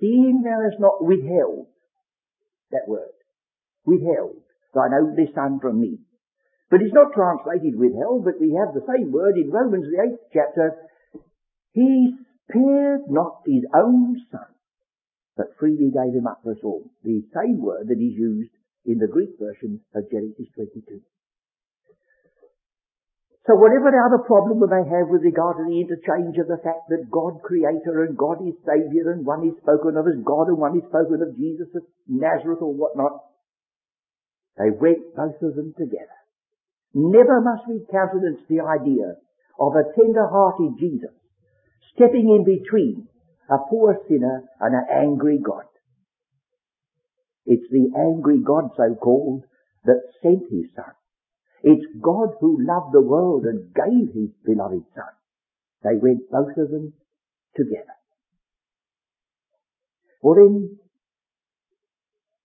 seeing 0.00 0.42
thou 0.42 0.58
hast 0.62 0.80
not 0.80 1.04
withheld, 1.04 1.68
that 2.70 2.88
word, 2.88 3.12
withheld, 3.84 4.40
thine 4.74 4.94
only 4.94 5.30
son 5.34 5.60
from 5.60 5.80
me. 5.80 5.98
But 6.72 6.80
it's 6.80 6.96
not 6.96 7.12
translated 7.12 7.76
withheld, 7.76 8.24
but 8.24 8.40
we 8.40 8.56
have 8.56 8.72
the 8.72 8.80
same 8.88 9.12
word 9.12 9.36
in 9.36 9.52
Romans 9.52 9.84
the 9.92 10.08
8th 10.08 10.24
chapter. 10.32 10.66
He 11.76 12.16
spared 12.48 13.12
not 13.12 13.44
his 13.44 13.60
own 13.76 14.16
son, 14.32 14.48
but 15.36 15.52
freely 15.60 15.92
gave 15.92 16.16
him 16.16 16.24
up 16.24 16.40
for 16.40 16.56
us 16.56 16.64
all. 16.64 16.88
The 17.04 17.28
same 17.36 17.60
word 17.60 17.92
that 17.92 18.00
is 18.00 18.16
used 18.16 18.56
in 18.88 18.96
the 18.96 19.12
Greek 19.12 19.36
version 19.36 19.84
of 19.92 20.08
Genesis 20.08 20.48
22. 20.56 21.04
So 23.44 23.52
whatever 23.60 23.92
the 23.92 24.00
other 24.08 24.24
problem 24.24 24.56
we 24.56 24.72
may 24.72 24.88
have 24.96 25.12
with 25.12 25.28
regard 25.28 25.60
to 25.60 25.68
the 25.68 25.76
interchange 25.76 26.40
of 26.40 26.48
the 26.48 26.62
fact 26.64 26.88
that 26.88 27.12
God 27.12 27.44
creator 27.44 28.08
and 28.08 28.16
God 28.16 28.40
is 28.48 28.56
Saviour 28.64 29.12
and 29.12 29.28
one 29.28 29.44
is 29.44 29.60
spoken 29.60 30.00
of 30.00 30.08
as 30.08 30.16
God 30.24 30.48
and 30.48 30.56
one 30.56 30.80
is 30.80 30.88
spoken 30.88 31.20
of 31.20 31.36
Jesus 31.36 31.68
of 31.76 31.84
Nazareth 32.08 32.64
or 32.64 32.72
whatnot, 32.72 33.28
they 34.56 34.72
went 34.72 35.12
both 35.12 35.36
of 35.36 35.52
them 35.52 35.76
together. 35.76 36.21
Never 36.94 37.40
must 37.40 37.68
we 37.68 37.86
countenance 37.90 38.40
the 38.48 38.60
idea 38.60 39.16
of 39.58 39.72
a 39.74 39.88
tender-hearted 39.96 40.78
Jesus 40.78 41.14
stepping 41.94 42.28
in 42.28 42.44
between 42.44 43.08
a 43.50 43.58
poor 43.68 43.98
sinner 44.08 44.44
and 44.60 44.74
an 44.74 44.86
angry 44.90 45.38
God. 45.42 45.64
It's 47.46 47.68
the 47.70 47.90
angry 47.96 48.38
God, 48.44 48.70
so 48.76 48.94
called, 48.94 49.44
that 49.84 50.00
sent 50.22 50.42
his 50.50 50.70
son. 50.76 50.92
It's 51.62 51.84
God 52.00 52.36
who 52.40 52.58
loved 52.60 52.92
the 52.92 53.00
world 53.00 53.44
and 53.44 53.74
gave 53.74 54.14
his 54.14 54.30
beloved 54.44 54.84
son. 54.94 55.12
They 55.82 55.96
went 56.00 56.30
both 56.30 56.56
of 56.56 56.70
them 56.70 56.92
together. 57.56 57.96
Well 60.22 60.36
then, 60.36 60.78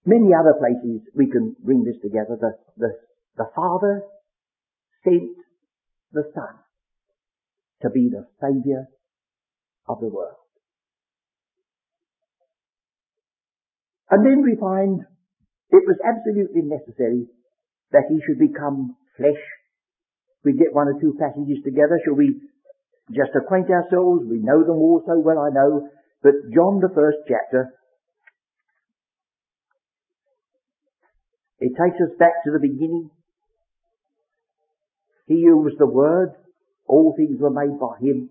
many 0.06 0.34
other 0.34 0.56
places 0.58 1.02
we 1.16 1.30
can 1.30 1.56
bring 1.64 1.84
this 1.84 2.02
together. 2.02 2.38
The, 2.40 2.58
the, 2.78 2.90
the 3.38 3.50
Father 3.56 4.04
sent 5.08 5.32
the 6.12 6.24
Son 6.36 6.60
to 7.82 7.90
be 7.90 8.10
the 8.12 8.28
Saviour 8.42 8.88
of 9.88 10.00
the 10.02 10.08
world. 10.08 10.36
And 14.10 14.26
then 14.26 14.44
we 14.44 14.56
find 14.60 15.02
it 15.70 15.84
was 15.88 16.00
absolutely 16.04 16.64
necessary 16.64 17.28
that 17.92 18.08
he 18.10 18.20
should 18.24 18.40
become 18.40 18.96
flesh. 19.18 19.44
We 20.44 20.54
get 20.54 20.74
one 20.74 20.88
or 20.88 21.00
two 21.00 21.16
passages 21.20 21.60
together. 21.64 22.00
Shall 22.04 22.16
we 22.16 22.40
just 23.12 23.36
acquaint 23.36 23.70
ourselves? 23.70 24.24
We 24.28 24.40
know 24.40 24.64
them 24.64 24.80
all 24.80 25.04
so 25.06 25.20
well, 25.20 25.40
I 25.40 25.52
know. 25.52 25.90
But 26.24 26.52
John, 26.56 26.80
the 26.80 26.92
first 26.96 27.20
chapter, 27.28 27.74
it 31.60 31.72
takes 31.76 32.00
us 32.00 32.16
back 32.18 32.44
to 32.46 32.52
the 32.52 32.60
beginning. 32.60 33.12
He 35.28 35.44
was 35.52 35.74
the 35.78 35.86
Word, 35.86 36.34
all 36.88 37.14
things 37.16 37.40
were 37.40 37.52
made 37.52 37.80
by 37.80 38.00
him. 38.00 38.30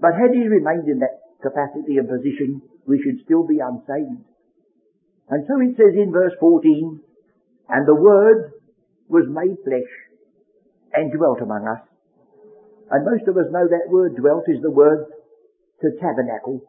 But 0.00 0.14
had 0.14 0.32
he 0.32 0.48
remained 0.48 0.88
in 0.88 1.00
that 1.00 1.20
capacity 1.42 1.98
and 1.98 2.08
position, 2.08 2.62
we 2.86 3.00
should 3.02 3.24
still 3.24 3.46
be 3.46 3.60
unsaved. 3.60 4.24
And 5.28 5.44
so 5.46 5.60
it 5.60 5.76
says 5.76 5.94
in 5.94 6.10
verse 6.10 6.32
14, 6.40 7.00
and 7.68 7.86
the 7.86 7.94
Word 7.94 8.52
was 9.08 9.24
made 9.28 9.56
flesh 9.64 9.92
and 10.92 11.12
dwelt 11.12 11.40
among 11.42 11.68
us. 11.68 11.84
And 12.90 13.04
most 13.04 13.28
of 13.28 13.36
us 13.36 13.52
know 13.52 13.68
that 13.68 13.92
word 13.92 14.16
dwelt 14.16 14.44
is 14.48 14.62
the 14.62 14.70
word 14.70 15.04
to 15.82 15.88
tabernacle. 16.00 16.62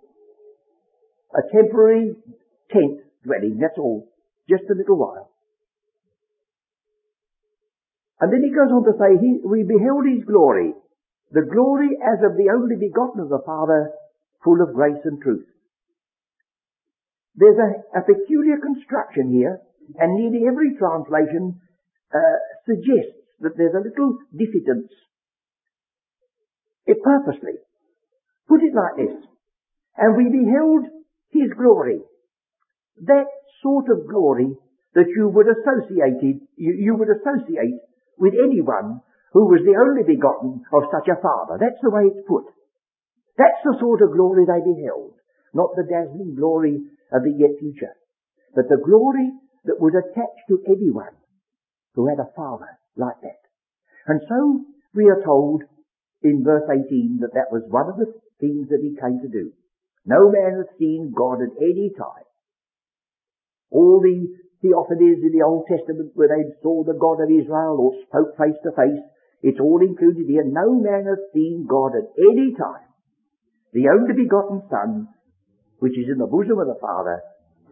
A 1.33 1.41
temporary 1.55 2.15
tent 2.71 2.99
dwelling, 3.23 3.59
that's 3.61 3.77
all. 3.77 4.07
Just 4.49 4.63
a 4.69 4.75
little 4.75 4.97
while. 4.97 5.28
And 8.19 8.31
then 8.33 8.43
he 8.43 8.51
goes 8.51 8.71
on 8.71 8.83
to 8.83 8.95
say, 8.99 9.15
he, 9.15 9.39
we 9.47 9.63
beheld 9.63 10.03
his 10.03 10.27
glory, 10.27 10.73
the 11.31 11.47
glory 11.47 11.95
as 12.03 12.19
of 12.19 12.35
the 12.35 12.51
only 12.51 12.75
begotten 12.75 13.21
of 13.21 13.29
the 13.29 13.43
Father, 13.45 13.91
full 14.43 14.59
of 14.61 14.75
grace 14.75 14.99
and 15.05 15.21
truth. 15.21 15.47
There's 17.35 17.57
a, 17.57 17.99
a 17.99 18.01
peculiar 18.03 18.59
construction 18.59 19.31
here, 19.31 19.61
and 19.95 20.19
nearly 20.19 20.43
every 20.47 20.75
translation 20.75 21.61
uh, 22.13 22.37
suggests 22.67 23.15
that 23.39 23.55
there's 23.55 23.73
a 23.73 23.87
little 23.87 24.17
diffidence. 24.35 24.91
It 26.85 26.97
purposely. 27.03 27.55
Put 28.49 28.59
it 28.63 28.75
like 28.75 28.97
this. 28.97 29.15
And 29.95 30.17
we 30.17 30.27
beheld 30.27 30.91
his 31.31 31.55
glory. 31.55 32.01
That 33.05 33.27
sort 33.63 33.85
of 33.89 34.09
glory 34.09 34.51
that 34.95 35.07
you 35.07 35.29
would 35.29 35.47
associate, 35.47 36.19
you, 36.57 36.73
you 36.75 36.95
would 36.95 37.07
associate 37.07 37.79
with 38.19 38.35
anyone 38.35 39.01
who 39.33 39.47
was 39.47 39.63
the 39.63 39.77
only 39.77 40.03
begotten 40.03 40.61
of 40.73 40.91
such 40.91 41.07
a 41.07 41.21
father. 41.21 41.57
That's 41.57 41.79
the 41.81 41.93
way 41.93 42.11
it's 42.11 42.27
put. 42.27 42.45
That's 43.37 43.61
the 43.63 43.77
sort 43.79 44.01
of 44.03 44.13
glory 44.13 44.43
they 44.45 44.59
beheld. 44.59 45.15
Not 45.53 45.73
the 45.75 45.87
dazzling 45.87 46.35
glory 46.35 46.77
of 47.11 47.23
the 47.23 47.33
yet 47.33 47.57
future, 47.57 47.95
but 48.53 48.69
the 48.69 48.81
glory 48.83 49.31
that 49.65 49.79
would 49.79 49.95
attach 49.95 50.35
to 50.49 50.61
anyone 50.67 51.15
who 51.95 52.07
had 52.07 52.19
a 52.19 52.31
father 52.35 52.77
like 52.95 53.17
that. 53.21 53.41
And 54.07 54.21
so 54.27 54.65
we 54.93 55.09
are 55.09 55.23
told 55.23 55.63
in 56.21 56.43
verse 56.43 56.67
18 56.69 57.19
that 57.21 57.33
that 57.33 57.51
was 57.51 57.63
one 57.69 57.89
of 57.89 57.97
the 57.97 58.11
things 58.39 58.69
that 58.69 58.81
he 58.81 58.95
came 58.99 59.19
to 59.21 59.31
do. 59.31 59.51
No 60.05 60.31
man 60.31 60.57
hath 60.57 60.77
seen 60.77 61.13
God 61.15 61.41
at 61.41 61.55
any 61.61 61.91
time. 61.97 62.27
All 63.71 64.01
the 64.01 64.27
theophanies 64.63 65.23
in 65.23 65.31
the 65.31 65.45
Old 65.45 65.65
Testament 65.67 66.11
where 66.15 66.27
they 66.27 66.43
saw 66.61 66.83
the 66.83 66.97
God 66.99 67.23
of 67.23 67.31
Israel 67.31 67.79
or 67.79 67.95
spoke 68.07 68.35
face 68.37 68.59
to 68.63 68.71
face. 68.75 69.03
It's 69.41 69.59
all 69.59 69.79
included 69.81 70.27
here. 70.27 70.43
No 70.43 70.75
man 70.75 71.07
has 71.07 71.19
seen 71.33 71.65
God 71.67 71.95
at 71.95 72.11
any 72.19 72.51
time. 72.55 72.87
The 73.71 73.87
only 73.87 74.13
begotten 74.13 74.63
Son, 74.69 75.07
which 75.79 75.95
is 75.97 76.11
in 76.11 76.17
the 76.19 76.27
bosom 76.27 76.59
of 76.59 76.67
the 76.67 76.79
Father, 76.81 77.21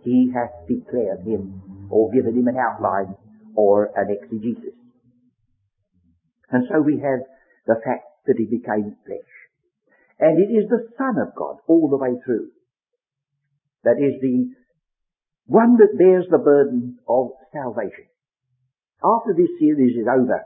he 0.03 0.31
hath 0.31 0.67
declared 0.67 1.27
him 1.27 1.87
or 1.91 2.11
given 2.11 2.39
him 2.39 2.47
an 2.47 2.55
outline 2.55 3.15
or 3.55 3.91
an 3.95 4.07
exegesis. 4.07 4.77
And 6.49 6.63
so 6.71 6.79
we 6.79 6.99
have 7.03 7.27
the 7.65 7.81
fact 7.83 8.07
that 8.27 8.37
he 8.37 8.45
became 8.45 8.95
flesh. 9.05 9.33
And 10.19 10.39
it 10.39 10.49
is 10.53 10.69
the 10.69 10.87
Son 10.97 11.19
of 11.19 11.35
God 11.35 11.57
all 11.67 11.89
the 11.89 11.97
way 11.97 12.15
through. 12.23 12.49
That 13.83 13.99
is 13.99 14.19
the 14.21 14.55
one 15.47 15.79
that 15.79 15.97
bears 15.97 16.27
the 16.29 16.37
burden 16.37 16.99
of 17.07 17.31
salvation. 17.55 18.11
After 18.99 19.31
this 19.31 19.51
series 19.59 19.95
is 19.95 20.07
over, 20.07 20.43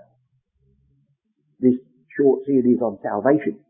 this 1.59 1.77
short 2.17 2.45
series 2.45 2.77
on 2.81 3.01
salvation, 3.01 3.65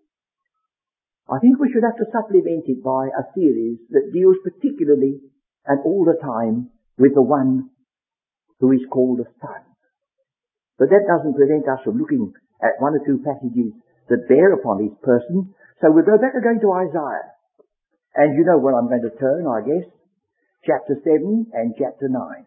I 1.31 1.39
think 1.39 1.59
we 1.59 1.71
should 1.71 1.87
have 1.87 1.95
to 1.95 2.11
supplement 2.11 2.67
it 2.67 2.83
by 2.83 3.07
a 3.07 3.23
series 3.31 3.79
that 3.95 4.11
deals 4.11 4.35
particularly 4.43 5.23
and 5.65 5.79
all 5.87 6.03
the 6.03 6.19
time 6.19 6.69
with 6.99 7.15
the 7.15 7.23
one 7.23 7.71
who 8.59 8.71
is 8.75 8.83
called 8.91 9.19
the 9.23 9.31
Son. 9.39 9.63
But 10.77 10.89
that 10.91 11.07
doesn't 11.07 11.39
prevent 11.39 11.63
us 11.71 11.79
from 11.85 11.95
looking 11.97 12.33
at 12.59 12.81
one 12.83 12.99
or 12.99 13.05
two 13.07 13.23
passages 13.23 13.71
that 14.09 14.27
bear 14.27 14.51
upon 14.51 14.83
his 14.83 14.97
person. 14.99 15.55
So 15.79 15.95
we'll 15.95 16.03
go 16.03 16.19
back 16.19 16.35
again 16.35 16.59
to 16.59 16.75
Isaiah. 16.75 17.31
And 18.19 18.35
you 18.35 18.43
know 18.43 18.59
where 18.59 18.75
I'm 18.75 18.91
going 18.91 19.07
to 19.07 19.15
turn, 19.15 19.47
I 19.47 19.63
guess 19.63 19.87
chapter 20.65 20.95
7 21.03 21.47
and 21.53 21.73
chapter 21.77 22.07
9. 22.07 22.45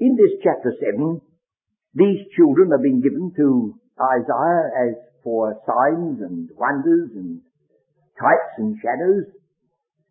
In 0.00 0.16
this 0.16 0.42
chapter 0.42 0.74
7, 0.98 1.20
these 1.94 2.26
children 2.34 2.70
have 2.72 2.82
been 2.82 3.00
given 3.00 3.32
to 3.36 3.78
Isaiah 4.00 4.90
as 4.90 4.94
for 5.22 5.54
signs 5.62 6.18
and 6.20 6.50
wonders 6.58 7.10
and 7.14 7.40
types 8.18 8.58
and 8.58 8.76
shadows. 8.82 9.30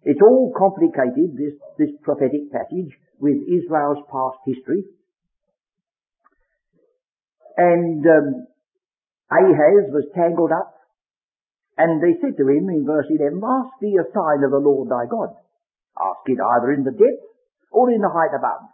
It's 0.04 0.22
all 0.22 0.54
complicated, 0.58 1.36
this, 1.36 1.60
this 1.78 1.89
prophetic 2.04 2.52
passage, 2.54 2.96
with 3.20 3.36
Israel's 3.44 4.00
past 4.10 4.39
history. 4.46 4.86
And 7.58 8.06
um, 8.08 8.48
Ahaz 9.32 9.88
was 9.96 10.12
tangled 10.12 10.52
up, 10.52 10.76
and 11.80 12.04
they 12.04 12.20
said 12.20 12.36
to 12.36 12.46
him 12.52 12.67
in 12.67 12.84
verse 12.84 13.08
11, 13.08 13.39
Ask 13.39 13.80
thee 13.80 13.96
a 13.96 14.12
sign 14.12 14.44
of 14.44 14.52
the 14.52 14.60
Lord 14.60 14.91
thy 14.91 15.08
God. 15.08 15.32
Ask 15.96 16.28
it 16.28 16.38
either 16.38 16.76
in 16.76 16.84
the 16.84 16.91
depth 16.91 17.24
or 17.72 17.89
in 17.89 18.04
the 18.04 18.12
height 18.12 18.36
above. 18.36 18.67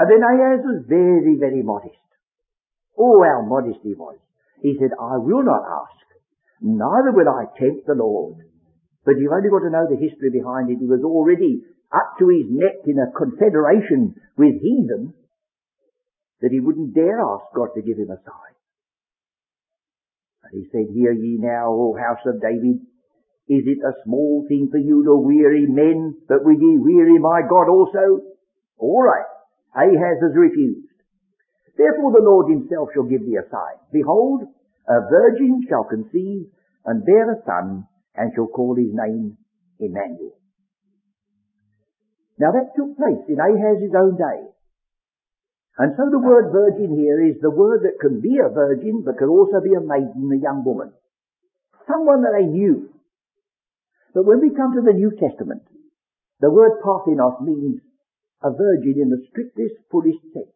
And 0.00 0.08
then 0.08 0.24
Ahaz 0.24 0.64
was 0.64 0.88
very, 0.88 1.36
very 1.38 1.62
modest. 1.62 2.00
Oh, 2.98 3.22
how 3.22 3.44
modest 3.44 3.84
he 3.84 3.94
was. 3.94 4.16
He 4.62 4.74
said, 4.80 4.96
I 4.96 5.20
will 5.20 5.44
not 5.44 5.62
ask, 5.62 6.06
neither 6.64 7.12
will 7.12 7.28
I 7.28 7.44
tempt 7.60 7.86
the 7.86 7.94
Lord. 7.94 8.40
But 9.04 9.20
you've 9.20 9.36
only 9.36 9.52
got 9.52 9.68
to 9.68 9.70
know 9.70 9.84
the 9.84 10.00
history 10.00 10.32
behind 10.32 10.72
it. 10.72 10.80
He 10.80 10.88
was 10.88 11.04
already 11.04 11.60
up 11.92 12.16
to 12.18 12.32
his 12.32 12.48
neck 12.48 12.88
in 12.88 12.96
a 12.96 13.12
confederation 13.12 14.16
with 14.40 14.56
heathen 14.64 15.12
that 16.40 16.50
he 16.50 16.60
wouldn't 16.60 16.94
dare 16.94 17.20
ask 17.20 17.44
God 17.54 17.76
to 17.76 17.82
give 17.84 17.98
him 17.98 18.10
a 18.10 18.18
sign. 18.24 18.53
He 20.52 20.66
said, 20.72 20.92
Hear 20.94 21.12
ye 21.12 21.38
now, 21.40 21.72
O 21.72 21.96
house 21.96 22.24
of 22.26 22.40
David, 22.40 22.80
is 23.48 23.64
it 23.66 23.78
a 23.84 23.92
small 24.04 24.44
thing 24.48 24.68
for 24.70 24.78
you 24.78 25.04
to 25.04 25.16
weary 25.16 25.66
men, 25.66 26.16
but 26.28 26.44
will 26.44 26.56
ye 26.56 26.78
weary 26.78 27.18
my 27.18 27.42
God 27.48 27.68
also? 27.68 28.20
All 28.78 29.02
right. 29.02 29.26
Ahaz 29.76 30.22
has 30.22 30.32
refused. 30.34 30.88
Therefore 31.76 32.12
the 32.12 32.22
Lord 32.22 32.50
himself 32.50 32.88
shall 32.94 33.04
give 33.04 33.26
thee 33.26 33.36
a 33.36 33.48
sign. 33.50 33.76
Behold, 33.92 34.42
a 34.88 35.00
virgin 35.10 35.62
shall 35.68 35.84
conceive 35.84 36.46
and 36.86 37.04
bear 37.04 37.32
a 37.32 37.42
son, 37.44 37.86
and 38.14 38.32
shall 38.34 38.46
call 38.46 38.76
his 38.76 38.92
name 38.92 39.36
Emmanuel. 39.80 40.38
Now 42.38 42.52
that 42.52 42.76
took 42.76 42.96
place 42.96 43.24
in 43.28 43.40
Ahaz's 43.40 43.94
own 43.96 44.16
day. 44.16 44.53
And 45.76 45.90
so 45.98 46.06
the 46.06 46.22
word 46.22 46.54
virgin 46.54 46.94
here 46.94 47.18
is 47.26 47.42
the 47.42 47.50
word 47.50 47.82
that 47.82 47.98
can 47.98 48.20
be 48.22 48.38
a 48.38 48.52
virgin, 48.52 49.02
but 49.02 49.18
can 49.18 49.26
also 49.26 49.58
be 49.58 49.74
a 49.74 49.82
maiden, 49.82 50.30
a 50.30 50.38
young 50.38 50.62
woman. 50.62 50.94
Someone 51.90 52.22
that 52.22 52.38
they 52.38 52.46
knew. 52.46 52.94
But 54.14 54.24
when 54.24 54.38
we 54.38 54.54
come 54.54 54.78
to 54.78 54.86
the 54.86 54.94
New 54.94 55.10
Testament, 55.18 55.66
the 56.38 56.50
word 56.50 56.78
Parthenos 56.78 57.42
means 57.42 57.82
a 58.42 58.54
virgin 58.54 59.02
in 59.02 59.10
the 59.10 59.26
strictest, 59.30 59.74
fullest 59.90 60.22
sense. 60.30 60.54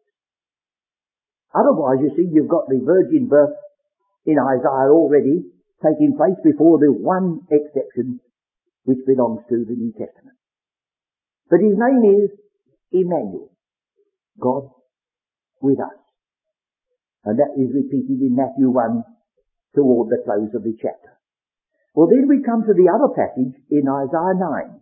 Otherwise, 1.51 1.99
you 1.99 2.15
see, 2.15 2.31
you've 2.31 2.47
got 2.47 2.69
the 2.69 2.79
virgin 2.79 3.27
birth 3.27 3.57
in 4.25 4.39
Isaiah 4.39 4.93
already 4.93 5.43
taking 5.83 6.15
place 6.15 6.39
before 6.45 6.79
the 6.79 6.93
one 6.95 7.43
exception 7.51 8.21
which 8.85 8.99
belongs 9.05 9.43
to 9.49 9.65
the 9.67 9.75
New 9.75 9.91
Testament. 9.91 10.37
But 11.49 11.59
his 11.59 11.75
name 11.75 12.23
is 12.23 12.29
Emmanuel, 12.93 13.51
God 14.39 14.78
with 15.61 15.79
us. 15.79 15.99
And 17.25 17.37
that 17.37 17.53
is 17.59 17.75
repeated 17.75 18.21
in 18.21 18.35
Matthew 18.35 18.69
1 18.69 19.03
toward 19.75 20.09
the 20.09 20.23
close 20.23 20.53
of 20.55 20.63
the 20.63 20.75
chapter. 20.81 21.19
Well, 21.93 22.07
then 22.07 22.27
we 22.27 22.43
come 22.45 22.63
to 22.63 22.73
the 22.73 22.87
other 22.87 23.11
passage 23.11 23.59
in 23.69 23.83
Isaiah 23.89 24.37
9. 24.39 24.79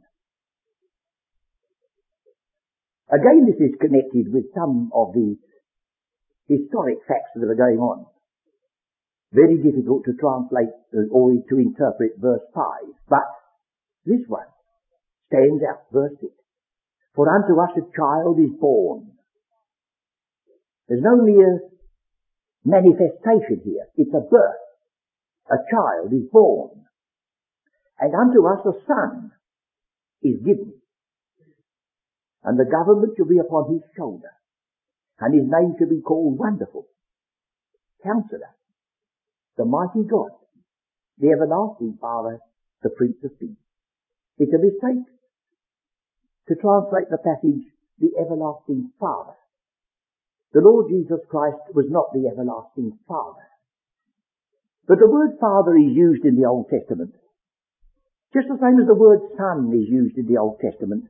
Again, 3.09 3.47
this 3.47 3.57
is 3.57 3.79
connected 3.79 4.31
with 4.31 4.51
some 4.53 4.91
of 4.93 5.13
the 5.13 5.37
historic 6.47 6.99
facts 7.07 7.31
that 7.35 7.47
are 7.47 7.55
going 7.55 7.79
on. 7.79 8.05
Very 9.31 9.57
difficult 9.63 10.03
to 10.05 10.13
translate 10.19 10.75
or 11.11 11.31
to 11.31 11.55
interpret 11.59 12.19
verse 12.19 12.43
5, 12.53 12.63
but 13.09 13.27
this 14.05 14.23
one 14.27 14.47
stands 15.27 15.63
out, 15.67 15.83
verse 15.91 16.15
6. 16.21 16.31
For 17.15 17.27
unto 17.27 17.59
us 17.59 17.75
a 17.75 17.91
child 17.95 18.39
is 18.39 18.55
born, 18.59 19.16
there's 20.87 21.03
no 21.03 21.17
mere 21.17 21.61
manifestation 22.63 23.61
here. 23.63 23.87
It's 23.95 24.13
a 24.13 24.21
birth. 24.21 24.63
A 25.51 25.57
child 25.71 26.13
is 26.13 26.29
born. 26.31 26.85
And 27.99 28.13
unto 28.13 28.45
us 28.47 28.65
a 28.65 28.73
son. 28.85 29.31
is 30.21 30.39
given. 30.39 30.73
And 32.43 32.59
the 32.59 32.65
government 32.69 33.13
shall 33.17 33.27
be 33.27 33.39
upon 33.39 33.73
his 33.73 33.81
shoulder. 33.97 34.31
And 35.19 35.33
his 35.33 35.49
name 35.49 35.75
shall 35.77 35.89
be 35.89 36.01
called 36.01 36.37
Wonderful, 36.37 36.85
Counselor, 38.03 38.55
the 39.57 39.65
Mighty 39.65 40.07
God, 40.07 40.29
the 41.17 41.29
Everlasting 41.29 41.97
Father, 41.99 42.39
the 42.83 42.89
Prince 42.89 43.17
of 43.23 43.37
Peace. 43.39 43.57
It's 44.37 44.53
a 44.53 44.61
mistake 44.61 45.05
to 46.47 46.55
translate 46.55 47.09
the 47.09 47.17
passage, 47.17 47.65
the 47.99 48.11
Everlasting 48.21 48.91
Father. 48.99 49.33
The 50.53 50.61
Lord 50.61 50.87
Jesus 50.89 51.19
Christ 51.29 51.59
was 51.73 51.85
not 51.89 52.13
the 52.13 52.27
Everlasting 52.27 52.97
Father. 53.07 53.45
But 54.87 54.99
the 54.99 55.09
word 55.09 55.37
Father 55.39 55.75
is 55.75 55.91
used 55.91 56.23
in 56.23 56.39
the 56.39 56.47
Old 56.47 56.69
Testament 56.69 57.13
just 58.37 58.53
the 58.53 58.59
same 58.59 58.77
as 58.77 58.85
the 58.85 58.97
word 58.97 59.23
son 59.39 59.71
is 59.71 59.87
used 59.87 60.13
in 60.19 60.27
the 60.27 60.37
Old 60.37 60.59
Testament 60.59 61.07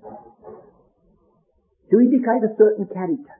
to 1.90 1.96
indicate 2.00 2.44
a 2.46 2.56
certain 2.56 2.86
character. 2.88 3.36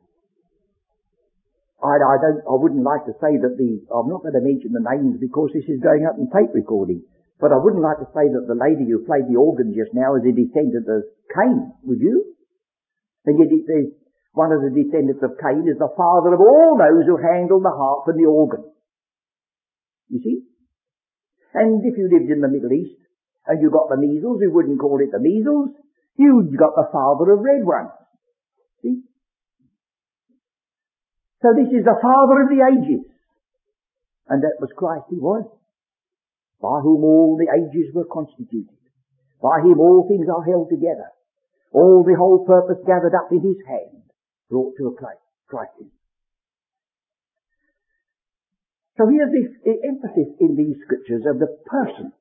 I, 1.78 1.96
I 2.02 2.16
don't, 2.18 2.42
I 2.44 2.56
wouldn't 2.58 2.82
like 2.82 3.06
to 3.06 3.14
say 3.22 3.38
that 3.38 3.54
the, 3.54 3.86
I'm 3.94 4.10
not 4.10 4.26
going 4.26 4.34
to 4.34 4.42
mention 4.42 4.74
the 4.74 4.82
names 4.82 5.22
because 5.22 5.54
this 5.54 5.70
is 5.70 5.78
going 5.80 6.10
up 6.10 6.18
in 6.18 6.26
tape 6.34 6.52
recording, 6.58 7.06
but 7.38 7.54
I 7.54 7.62
wouldn't 7.62 7.86
like 7.86 8.02
to 8.02 8.10
say 8.18 8.26
that 8.26 8.50
the 8.50 8.58
lady 8.58 8.90
who 8.90 9.06
played 9.06 9.30
the 9.30 9.38
organ 9.38 9.78
just 9.78 9.94
now 9.94 10.18
is 10.18 10.26
a 10.26 10.34
descendant 10.34 10.90
of 10.90 11.06
Cain, 11.30 11.70
would 11.86 12.02
you? 12.02 12.34
And 13.30 13.38
yet 13.38 13.54
it 13.54 13.94
one 14.38 14.54
of 14.54 14.62
the 14.62 14.70
descendants 14.70 15.26
of 15.26 15.42
Cain 15.42 15.66
is 15.66 15.82
the 15.82 15.90
father 15.98 16.38
of 16.38 16.40
all 16.40 16.78
those 16.78 17.10
who 17.10 17.18
handle 17.18 17.58
the 17.58 17.74
harp 17.74 18.06
and 18.06 18.22
the 18.22 18.30
organ. 18.30 18.70
You 20.14 20.22
see? 20.22 20.46
And 21.58 21.82
if 21.82 21.98
you 21.98 22.06
lived 22.06 22.30
in 22.30 22.46
the 22.46 22.54
Middle 22.54 22.70
East, 22.70 23.02
and 23.48 23.58
you 23.58 23.74
got 23.74 23.90
the 23.90 23.98
measles, 23.98 24.38
you 24.44 24.54
wouldn't 24.54 24.80
call 24.80 25.02
it 25.02 25.10
the 25.10 25.24
measles. 25.24 25.74
You'd 26.22 26.54
got 26.54 26.78
the 26.78 26.92
father 26.94 27.34
of 27.34 27.42
red 27.42 27.66
ones. 27.66 27.96
See? 28.84 29.02
So 31.42 31.58
this 31.58 31.74
is 31.74 31.82
the 31.82 31.98
father 31.98 32.46
of 32.46 32.50
the 32.54 32.62
ages. 32.62 33.10
And 34.28 34.44
that 34.44 34.60
was 34.60 34.70
Christ 34.76 35.10
he 35.10 35.18
was. 35.18 35.48
By 36.62 36.84
whom 36.84 37.02
all 37.08 37.40
the 37.40 37.50
ages 37.50 37.90
were 37.96 38.06
constituted. 38.06 38.78
By 39.42 39.64
him 39.64 39.80
all 39.80 40.06
things 40.06 40.28
are 40.28 40.44
held 40.44 40.70
together. 40.70 41.10
All 41.72 42.04
the 42.04 42.18
whole 42.18 42.46
purpose 42.46 42.84
gathered 42.86 43.16
up 43.16 43.32
in 43.32 43.42
his 43.42 43.62
hand, 43.66 43.97
brought 44.50 44.74
to 44.78 44.88
a 44.88 44.94
crisis. 45.48 45.92
So 48.98 49.06
here's 49.06 49.32
this 49.32 49.78
emphasis 49.88 50.34
in 50.40 50.56
these 50.56 50.76
scriptures 50.84 51.24
of 51.30 51.40
the 51.40 51.56
person 51.66 52.12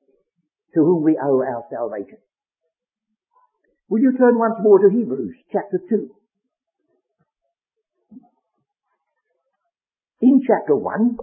to 0.75 0.79
whom 0.79 1.03
we 1.03 1.17
owe 1.17 1.41
our 1.41 1.65
salvation. 1.71 2.19
Will 3.89 4.01
you 4.01 4.13
turn 4.17 4.37
once 4.37 4.55
more 4.61 4.79
to 4.79 4.89
Hebrews 4.93 5.35
chapter 5.51 5.79
2? 5.89 6.11
In 10.21 10.41
chapter 10.45 10.75
1, 10.75 11.17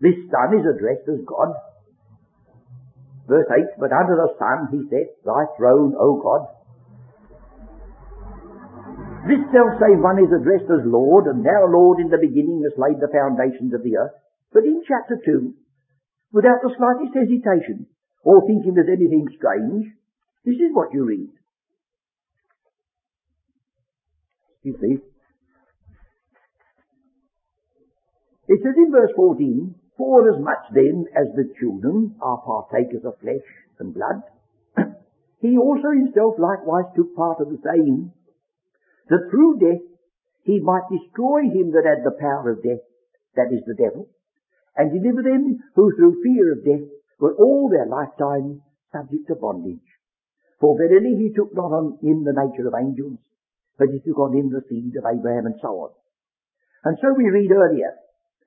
this 0.00 0.14
Son 0.30 0.58
is 0.58 0.66
addressed 0.66 1.08
as 1.08 1.24
God. 1.26 1.54
Verse 3.26 3.46
8, 3.50 3.78
but 3.78 3.90
under 3.92 4.16
the 4.16 4.34
Son 4.38 4.68
he 4.70 4.88
said, 4.90 5.14
Thy 5.24 5.46
throne, 5.56 5.94
O 5.98 6.20
God. 6.20 6.46
This 9.28 9.42
self-same 9.52 10.00
one 10.00 10.18
is 10.18 10.32
addressed 10.32 10.70
as 10.70 10.88
Lord, 10.88 11.26
and 11.26 11.42
now 11.44 11.68
Lord 11.68 12.00
in 12.00 12.08
the 12.08 12.20
beginning 12.20 12.64
has 12.64 12.78
laid 12.80 13.00
the 13.00 13.12
foundations 13.12 13.74
of 13.74 13.82
the 13.84 13.96
earth. 13.96 14.16
But 14.52 14.64
in 14.64 14.82
chapter 14.86 15.20
2, 15.24 15.54
without 16.32 16.62
the 16.62 16.74
slightest 16.76 17.14
hesitation, 17.14 17.86
or 18.22 18.46
thinking 18.46 18.74
there's 18.74 18.88
anything 18.88 19.26
strange. 19.36 19.86
This 20.44 20.56
is 20.56 20.72
what 20.72 20.92
you 20.92 21.04
read. 21.04 21.30
You 24.62 24.76
see? 24.80 24.96
It 28.48 28.58
says 28.62 28.74
in 28.76 28.90
verse 28.90 29.10
14, 29.16 29.74
For 29.96 30.34
as 30.34 30.42
much 30.42 30.64
then 30.74 31.06
as 31.16 31.28
the 31.34 31.52
children 31.60 32.16
are 32.20 32.42
partakers 32.44 33.04
of 33.04 33.18
flesh 33.20 33.46
and 33.78 33.94
blood, 33.94 34.22
he 35.40 35.56
also 35.56 35.90
himself 35.90 36.34
likewise 36.38 36.92
took 36.96 37.14
part 37.14 37.40
of 37.40 37.48
the 37.48 37.60
same, 37.64 38.12
that 39.10 39.28
through 39.30 39.58
death 39.58 39.82
he 40.42 40.60
might 40.62 40.88
destroy 40.88 41.42
him 41.50 41.74
that 41.74 41.84
had 41.84 42.06
the 42.06 42.16
power 42.16 42.50
of 42.50 42.62
death, 42.62 42.80
that 43.36 43.52
is 43.52 43.62
the 43.66 43.76
devil, 43.76 44.08
and 44.76 44.90
deliver 44.90 45.22
them 45.22 45.58
who 45.74 45.92
through 45.94 46.22
fear 46.22 46.54
of 46.54 46.64
death 46.64 46.88
were 47.18 47.34
all 47.36 47.68
their 47.68 47.86
lifetime 47.86 48.62
subject 48.90 49.28
to 49.28 49.34
bondage. 49.34 49.84
For 50.58 50.78
verily 50.78 51.16
he 51.18 51.34
took 51.34 51.54
not 51.54 51.74
on 51.74 51.98
him 52.00 52.24
the 52.24 52.32
nature 52.32 52.66
of 52.66 52.74
angels, 52.78 53.18
but 53.78 53.88
he 53.92 54.00
took 54.00 54.18
on 54.18 54.32
him 54.32 54.48
the 54.48 54.64
seed 54.68 54.96
of 54.96 55.04
Abraham 55.04 55.46
and 55.46 55.58
so 55.60 55.68
on. 55.68 55.90
And 56.84 56.96
so 57.02 57.12
we 57.12 57.28
read 57.28 57.50
earlier 57.50 57.92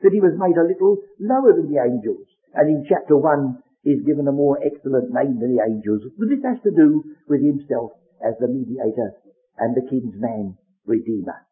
that 0.01 0.13
he 0.13 0.21
was 0.21 0.33
made 0.37 0.57
a 0.57 0.65
little 0.65 0.97
lower 1.19 1.53
than 1.53 1.69
the 1.69 1.81
angels, 1.81 2.25
and 2.53 2.69
in 2.69 2.85
chapter 2.89 3.17
1 3.17 3.61
is 3.85 4.05
given 4.05 4.27
a 4.27 4.31
more 4.31 4.57
excellent 4.63 5.11
name 5.13 5.39
than 5.39 5.55
the 5.55 5.63
angels. 5.63 6.01
But 6.17 6.29
this 6.29 6.43
has 6.45 6.61
to 6.63 6.71
do 6.71 7.03
with 7.27 7.41
himself 7.41 7.93
as 8.25 8.33
the 8.39 8.47
mediator 8.47 9.13
and 9.57 9.75
the 9.75 9.87
kinsman 9.89 10.57
redeemer. 10.85 11.45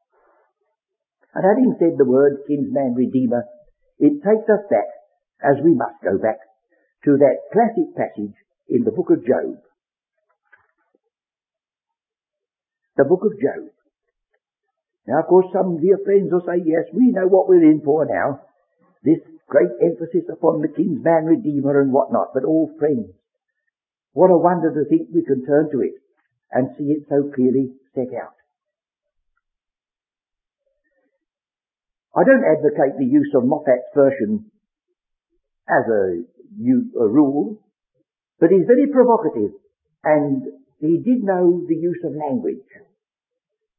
And 1.33 1.45
having 1.45 1.75
said 1.79 1.97
the 1.97 2.09
word 2.09 2.43
kinsman 2.47 2.95
redeemer, 2.95 3.45
it 3.99 4.19
takes 4.23 4.49
us 4.49 4.65
back, 4.69 4.89
as 5.39 5.63
we 5.63 5.73
must 5.75 6.01
go 6.03 6.17
back, 6.17 6.39
to 7.05 7.17
that 7.17 7.49
classic 7.53 7.95
passage 7.95 8.35
in 8.67 8.83
the 8.83 8.91
book 8.91 9.09
of 9.09 9.25
Job. 9.25 9.61
The 12.97 13.05
book 13.05 13.23
of 13.23 13.39
Job. 13.39 13.71
Now, 15.07 15.21
of 15.21 15.27
course, 15.27 15.47
some 15.53 15.79
dear 15.79 15.97
friends 16.03 16.31
will 16.31 16.45
say, 16.45 16.61
yes, 16.65 16.85
we 16.93 17.11
know 17.11 17.27
what 17.27 17.47
we're 17.47 17.63
in 17.63 17.81
for 17.81 18.05
now. 18.05 18.41
This 19.03 19.19
great 19.47 19.71
emphasis 19.81 20.29
upon 20.31 20.61
the 20.61 20.67
kinsman 20.67 21.25
redeemer 21.25 21.81
and 21.81 21.91
whatnot. 21.91 22.33
But 22.33 22.43
all 22.43 22.71
friends, 22.77 23.09
what 24.13 24.29
a 24.29 24.37
wonder 24.37 24.69
to 24.71 24.89
think 24.89 25.09
we 25.13 25.23
can 25.23 25.45
turn 25.45 25.71
to 25.71 25.81
it 25.81 25.95
and 26.51 26.75
see 26.77 26.91
it 26.91 27.07
so 27.09 27.31
clearly 27.33 27.71
set 27.95 28.11
out. 28.15 28.35
I 32.15 32.23
don't 32.23 32.43
advocate 32.43 32.99
the 32.99 33.05
use 33.05 33.31
of 33.35 33.43
Moffatt's 33.43 33.91
version 33.95 34.51
as 35.69 35.87
a 35.87 36.23
a 36.99 37.07
rule, 37.07 37.63
but 38.39 38.49
he's 38.51 38.67
very 38.67 38.91
provocative 38.91 39.55
and 40.03 40.43
he 40.79 40.99
did 40.99 41.23
know 41.23 41.63
the 41.67 41.75
use 41.75 42.01
of 42.03 42.11
language. 42.11 42.67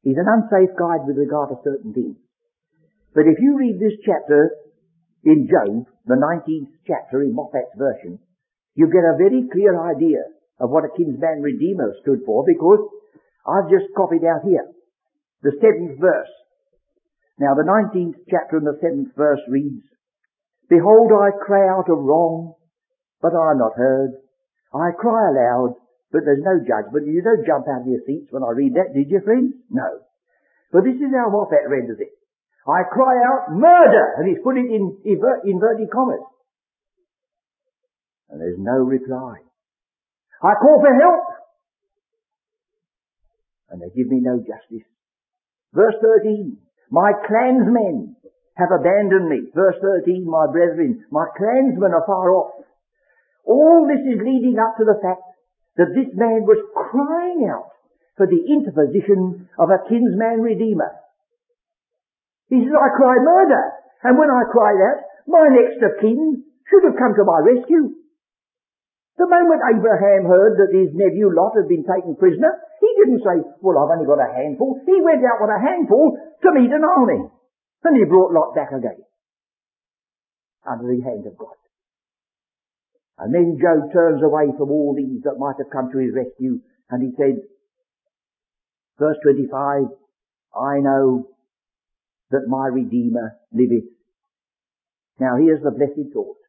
He's 0.02 0.16
an 0.16 0.26
unsafe 0.26 0.74
guide 0.78 1.06
with 1.06 1.18
regard 1.18 1.50
to 1.50 1.60
certain 1.62 1.92
things. 1.92 2.16
But 3.14 3.28
if 3.28 3.38
you 3.38 3.58
read 3.58 3.78
this 3.78 3.98
chapter 4.06 4.56
in 5.24 5.46
Job, 5.46 5.86
the 6.06 6.16
19th 6.16 6.72
chapter 6.86 7.22
in 7.22 7.36
Moffatt's 7.36 7.76
version, 7.76 8.18
you 8.74 8.86
get 8.86 9.04
a 9.04 9.18
very 9.18 9.44
clear 9.52 9.76
idea 9.76 10.24
of 10.58 10.70
what 10.70 10.84
a 10.84 10.96
kinsman 10.96 11.42
redeemer 11.42 11.92
stood 12.00 12.24
for 12.24 12.44
because 12.46 12.80
I've 13.46 13.70
just 13.70 13.90
copied 13.96 14.24
out 14.24 14.46
here 14.46 14.66
the 15.42 15.52
seventh 15.58 15.98
verse. 15.98 16.30
Now 17.38 17.54
the 17.54 17.66
19th 17.66 18.22
chapter 18.30 18.58
and 18.58 18.66
the 18.66 18.78
seventh 18.80 19.16
verse 19.16 19.40
reads, 19.48 19.82
Behold, 20.70 21.10
I 21.10 21.34
cry 21.44 21.66
out 21.66 21.90
a 21.90 21.94
wrong 21.94 22.54
but 23.22 23.38
I'm 23.38 23.62
not 23.62 23.78
heard. 23.78 24.18
I 24.74 24.90
cry 24.98 25.30
aloud, 25.30 25.78
but 26.10 26.26
there's 26.26 26.42
no 26.42 26.58
judgment. 26.58 27.06
You 27.06 27.22
don't 27.22 27.46
jump 27.46 27.70
out 27.70 27.86
of 27.86 27.88
your 27.88 28.02
seats 28.04 28.34
when 28.34 28.42
I 28.42 28.50
read 28.50 28.74
that, 28.74 28.90
did 28.92 29.08
you, 29.08 29.22
friends? 29.22 29.54
No. 29.70 30.02
But 30.74 30.82
this 30.82 30.98
is 30.98 31.14
how 31.14 31.30
Moffatt 31.30 31.70
renders 31.70 32.02
it. 32.02 32.10
I 32.66 32.82
cry 32.90 33.14
out, 33.22 33.54
murder! 33.54 34.18
And 34.18 34.26
he's 34.26 34.42
put 34.42 34.58
it 34.58 34.66
in 34.66 34.98
inverted 35.06 35.90
commas. 35.90 36.26
And 38.30 38.40
there's 38.40 38.58
no 38.58 38.82
reply. 38.82 39.38
I 40.42 40.52
call 40.58 40.82
for 40.82 40.94
help! 40.98 41.41
And 43.72 43.80
they 43.80 43.88
give 43.96 44.12
me 44.12 44.20
no 44.20 44.36
justice. 44.36 44.84
Verse 45.72 45.96
13, 46.04 46.60
my 46.92 47.16
clansmen 47.24 48.14
have 48.60 48.68
abandoned 48.68 49.32
me. 49.32 49.48
Verse 49.56 49.80
13, 49.80 50.28
my 50.28 50.44
brethren, 50.52 51.08
my 51.10 51.24
clansmen 51.32 51.96
are 51.96 52.04
far 52.04 52.36
off. 52.36 52.52
All 53.48 53.88
this 53.88 54.04
is 54.04 54.20
leading 54.20 54.60
up 54.60 54.76
to 54.76 54.84
the 54.84 55.00
fact 55.00 55.24
that 55.80 55.96
this 55.96 56.12
man 56.12 56.44
was 56.44 56.60
crying 56.76 57.48
out 57.48 57.72
for 58.20 58.28
the 58.28 58.44
interposition 58.44 59.48
of 59.56 59.72
a 59.72 59.80
kinsman 59.88 60.44
redeemer. 60.44 60.92
He 62.52 62.60
says, 62.60 62.76
I 62.76 62.92
cry 62.92 63.16
murder. 63.24 63.64
And 64.04 64.20
when 64.20 64.28
I 64.28 64.52
cried 64.52 64.76
out, 64.76 65.00
my 65.24 65.48
next 65.48 65.80
of 65.80 65.96
kin 66.04 66.44
should 66.68 66.84
have 66.84 67.00
come 67.00 67.16
to 67.16 67.24
my 67.24 67.40
rescue. 67.40 67.96
The 69.16 69.28
moment 69.28 69.64
Abraham 69.64 70.28
heard 70.28 70.60
that 70.60 70.76
his 70.76 70.92
nephew 70.92 71.32
Lot 71.32 71.56
had 71.56 71.68
been 71.68 71.88
taken 71.88 72.20
prisoner, 72.20 72.52
he 72.82 72.90
didn't 72.98 73.22
say, 73.22 73.38
well, 73.62 73.78
I've 73.78 73.94
only 73.94 74.10
got 74.10 74.18
a 74.18 74.34
handful. 74.34 74.82
He 74.82 74.98
went 74.98 75.22
out 75.22 75.38
with 75.38 75.54
a 75.54 75.62
handful 75.62 76.18
to 76.18 76.48
meet 76.50 76.74
an 76.74 76.82
army. 76.82 77.30
And 77.86 77.94
he 77.94 78.02
brought 78.10 78.34
Lot 78.34 78.58
back 78.58 78.74
again. 78.74 79.06
Under 80.66 80.90
the 80.90 80.98
hand 81.02 81.22
of 81.30 81.38
God. 81.38 81.54
And 83.22 83.30
then 83.30 83.58
Job 83.62 83.92
turns 83.94 84.22
away 84.22 84.50
from 84.58 84.74
all 84.74 84.98
these 84.98 85.22
that 85.22 85.38
might 85.38 85.62
have 85.62 85.70
come 85.70 85.94
to 85.94 85.98
his 86.02 86.10
rescue 86.10 86.58
And 86.90 87.06
he 87.06 87.14
said, 87.14 87.38
verse 88.98 89.16
25, 89.22 89.94
I 90.58 90.82
know 90.82 91.28
that 92.30 92.48
my 92.48 92.66
Redeemer 92.66 93.38
liveth. 93.52 93.94
Now 95.20 95.38
here's 95.38 95.62
the 95.62 95.70
blessed 95.70 96.10
thought. 96.12 96.41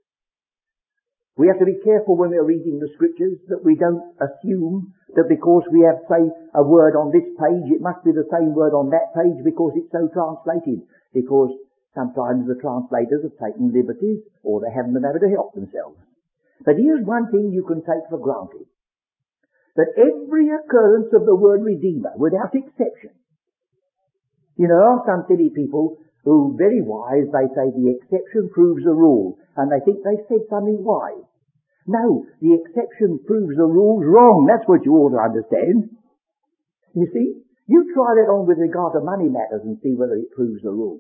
We 1.36 1.48
have 1.50 1.58
to 1.58 1.66
be 1.66 1.82
careful 1.82 2.14
when 2.16 2.30
we're 2.30 2.46
reading 2.46 2.78
the 2.78 2.94
scriptures 2.94 3.42
that 3.50 3.66
we 3.66 3.74
don't 3.74 4.06
assume 4.22 4.94
that 5.18 5.26
because 5.26 5.66
we 5.74 5.82
have, 5.82 6.06
say, 6.06 6.30
a 6.54 6.62
word 6.62 6.94
on 6.94 7.10
this 7.10 7.26
page, 7.42 7.74
it 7.74 7.82
must 7.82 8.06
be 8.06 8.14
the 8.14 8.30
same 8.30 8.54
word 8.54 8.78
on 8.78 8.94
that 8.94 9.18
page 9.18 9.42
because 9.42 9.74
it's 9.74 9.90
so 9.90 10.06
translated. 10.14 10.86
Because 11.10 11.50
sometimes 11.98 12.46
the 12.46 12.62
translators 12.62 13.26
have 13.26 13.38
taken 13.42 13.74
liberties 13.74 14.22
or 14.46 14.62
they 14.62 14.70
haven't 14.70 14.94
been 14.94 15.10
able 15.10 15.26
to 15.26 15.34
help 15.34 15.58
themselves. 15.58 15.98
But 16.62 16.78
here's 16.78 17.06
one 17.06 17.34
thing 17.34 17.50
you 17.50 17.66
can 17.66 17.82
take 17.82 18.06
for 18.14 18.22
granted. 18.22 18.70
That 19.74 19.98
every 19.98 20.54
occurrence 20.54 21.10
of 21.18 21.26
the 21.26 21.34
word 21.34 21.66
Redeemer, 21.66 22.14
without 22.14 22.54
exception, 22.54 23.18
you 24.54 24.70
know, 24.70 25.02
some 25.02 25.26
silly 25.26 25.50
people 25.50 25.98
who 26.24 26.56
very 26.58 26.82
wise, 26.82 27.28
they 27.32 27.48
say 27.52 27.68
the 27.72 28.00
exception 28.00 28.50
proves 28.54 28.84
the 28.84 28.96
rule, 28.96 29.38
and 29.58 29.72
they 29.72 29.84
think 29.84 30.04
they've 30.04 30.28
said 30.28 30.48
something 30.50 30.80
wise. 30.80 31.28
No, 31.86 32.26
the 32.40 32.56
exception 32.56 33.20
proves 33.28 33.56
the 33.60 33.68
rule's 33.68 34.08
wrong. 34.08 34.48
That's 34.48 34.68
what 34.68 34.86
you 34.88 34.96
ought 34.96 35.12
to 35.12 35.20
understand. 35.20 35.92
You 36.96 37.08
see? 37.12 37.44
You 37.68 37.92
try 37.96 38.16
that 38.20 38.32
on 38.32 38.48
with 38.48 38.60
regard 38.60 38.94
to 38.94 39.00
money 39.04 39.28
matters 39.28 39.64
and 39.64 39.80
see 39.84 39.96
whether 39.96 40.16
it 40.16 40.36
proves 40.36 40.64
the 40.64 40.72
rule. 40.72 41.00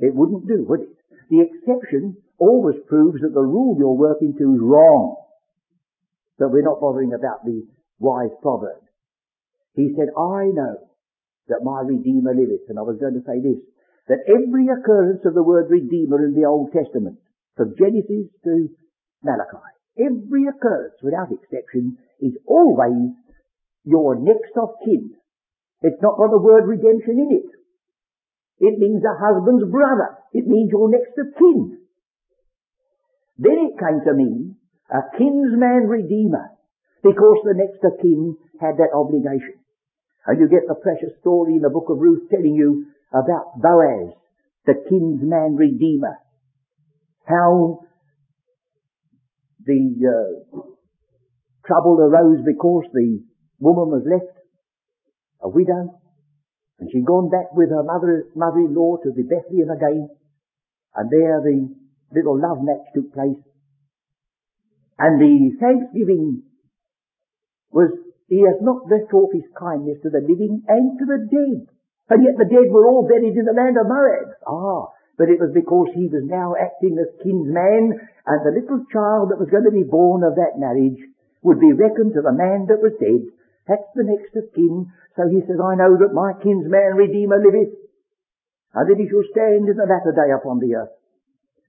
It 0.00 0.14
wouldn't 0.14 0.48
do, 0.48 0.64
would 0.68 0.80
it? 0.80 0.96
The 1.30 1.40
exception 1.44 2.16
always 2.38 2.76
proves 2.88 3.20
that 3.20 3.32
the 3.32 3.44
rule 3.44 3.76
you're 3.78 3.96
working 3.96 4.36
to 4.36 4.54
is 4.54 4.60
wrong. 4.60 5.16
But 6.38 6.52
we're 6.52 6.64
not 6.64 6.80
bothering 6.80 7.12
about 7.12 7.44
the 7.44 7.64
wise 7.98 8.32
proverb. 8.42 8.84
He 9.74 9.94
said, 9.96 10.08
I 10.12 10.52
know 10.52 10.76
that 11.48 11.64
my 11.64 11.80
Redeemer 11.80 12.34
liveth. 12.34 12.68
And 12.68 12.78
I 12.78 12.82
was 12.82 12.98
going 13.00 13.14
to 13.14 13.24
say 13.24 13.40
this 13.40 13.60
that 14.08 14.24
every 14.28 14.68
occurrence 14.68 15.24
of 15.24 15.34
the 15.34 15.42
word 15.42 15.70
Redeemer 15.70 16.24
in 16.24 16.34
the 16.34 16.46
Old 16.46 16.72
Testament, 16.72 17.18
from 17.56 17.74
Genesis 17.78 18.28
to 18.44 18.68
Malachi, 19.22 19.64
every 19.96 20.44
occurrence, 20.50 21.00
without 21.02 21.32
exception, 21.32 21.96
is 22.20 22.36
always 22.46 23.14
your 23.84 24.16
next 24.20 24.52
of 24.60 24.76
kin. 24.84 25.14
It's 25.82 26.02
not 26.02 26.16
got 26.16 26.30
the 26.30 26.40
word 26.40 26.66
redemption 26.66 27.16
in 27.16 27.30
it. 27.32 27.50
It 28.60 28.78
means 28.78 29.02
a 29.04 29.16
husband's 29.18 29.70
brother. 29.70 30.16
It 30.32 30.46
means 30.46 30.70
your 30.70 30.90
next 30.90 31.16
of 31.18 31.34
kin. 31.36 31.78
Then 33.38 33.58
it 33.70 33.78
came 33.78 34.00
to 34.04 34.14
mean 34.14 34.56
a 34.90 35.00
kinsman 35.16 35.88
redeemer, 35.88 36.52
because 37.02 37.40
the 37.44 37.56
next 37.56 37.82
of 37.84 38.00
kin 38.00 38.36
had 38.60 38.76
that 38.76 38.94
obligation. 38.94 39.60
And 40.26 40.40
you 40.40 40.48
get 40.48 40.68
the 40.68 40.76
precious 40.80 41.18
story 41.20 41.56
in 41.56 41.62
the 41.62 41.72
book 41.72 41.88
of 41.88 41.98
Ruth 41.98 42.28
telling 42.30 42.54
you 42.54 42.86
about 43.14 43.62
Boaz, 43.62 44.12
the 44.66 44.74
kinsman 44.88 45.54
redeemer. 45.54 46.18
How 47.24 47.80
the 49.64 49.80
uh, 50.04 50.60
trouble 51.66 51.98
arose 52.00 52.44
because 52.44 52.84
the 52.92 53.24
woman 53.60 53.88
was 53.88 54.02
left 54.04 54.36
a 55.40 55.48
widow, 55.48 56.00
and 56.80 56.90
she'd 56.90 57.06
gone 57.06 57.30
back 57.30 57.52
with 57.52 57.70
her 57.70 57.84
mother, 57.84 58.26
mother-in-law 58.34 58.96
to 59.04 59.12
the 59.14 59.22
Bethlehem 59.22 59.70
again, 59.70 60.08
and 60.96 61.10
there 61.10 61.40
the 61.40 61.68
little 62.12 62.40
love 62.40 62.58
match 62.62 62.84
took 62.94 63.12
place. 63.12 63.40
And 64.98 65.20
the 65.20 65.56
thanksgiving 65.60 66.42
was, 67.70 67.90
he 68.28 68.40
has 68.40 68.60
not 68.62 68.88
left 68.90 69.12
off 69.12 69.30
his 69.32 69.44
kindness 69.58 69.98
to 70.02 70.10
the 70.10 70.22
living 70.22 70.62
and 70.68 70.98
to 70.98 71.04
the 71.04 71.28
dead. 71.28 71.73
And 72.10 72.20
yet 72.20 72.36
the 72.36 72.48
dead 72.48 72.68
were 72.68 72.86
all 72.86 73.08
buried 73.08 73.32
in 73.32 73.48
the 73.48 73.56
land 73.56 73.80
of 73.80 73.88
Moab. 73.88 74.36
Ah, 74.44 74.92
but 75.16 75.32
it 75.32 75.40
was 75.40 75.54
because 75.54 75.88
he 75.94 76.10
was 76.10 76.26
now 76.28 76.52
acting 76.58 76.98
as 77.00 77.08
kinsman, 77.22 77.96
and 77.96 78.40
the 78.44 78.52
little 78.52 78.84
child 78.92 79.30
that 79.30 79.40
was 79.40 79.48
going 79.48 79.64
to 79.64 79.72
be 79.72 79.88
born 79.88 80.20
of 80.20 80.36
that 80.36 80.60
marriage 80.60 81.00
would 81.40 81.60
be 81.60 81.72
reckoned 81.72 82.12
to 82.12 82.22
the 82.24 82.34
man 82.34 82.66
that 82.68 82.82
was 82.82 82.92
dead. 83.00 83.24
That's 83.64 83.88
the 83.94 84.04
next 84.04 84.36
of 84.36 84.52
kin. 84.52 84.92
So 85.16 85.28
he 85.32 85.40
says, 85.46 85.56
I 85.56 85.80
know 85.80 85.96
that 85.96 86.12
my 86.12 86.36
kinsman 86.42 86.98
Redeemer 86.98 87.40
liveth, 87.40 87.72
and 88.74 88.84
that 88.84 89.00
he 89.00 89.08
shall 89.08 89.24
stand 89.32 89.70
in 89.70 89.76
the 89.78 89.88
latter 89.88 90.12
day 90.12 90.28
upon 90.34 90.60
the 90.60 90.74
earth. 90.74 90.92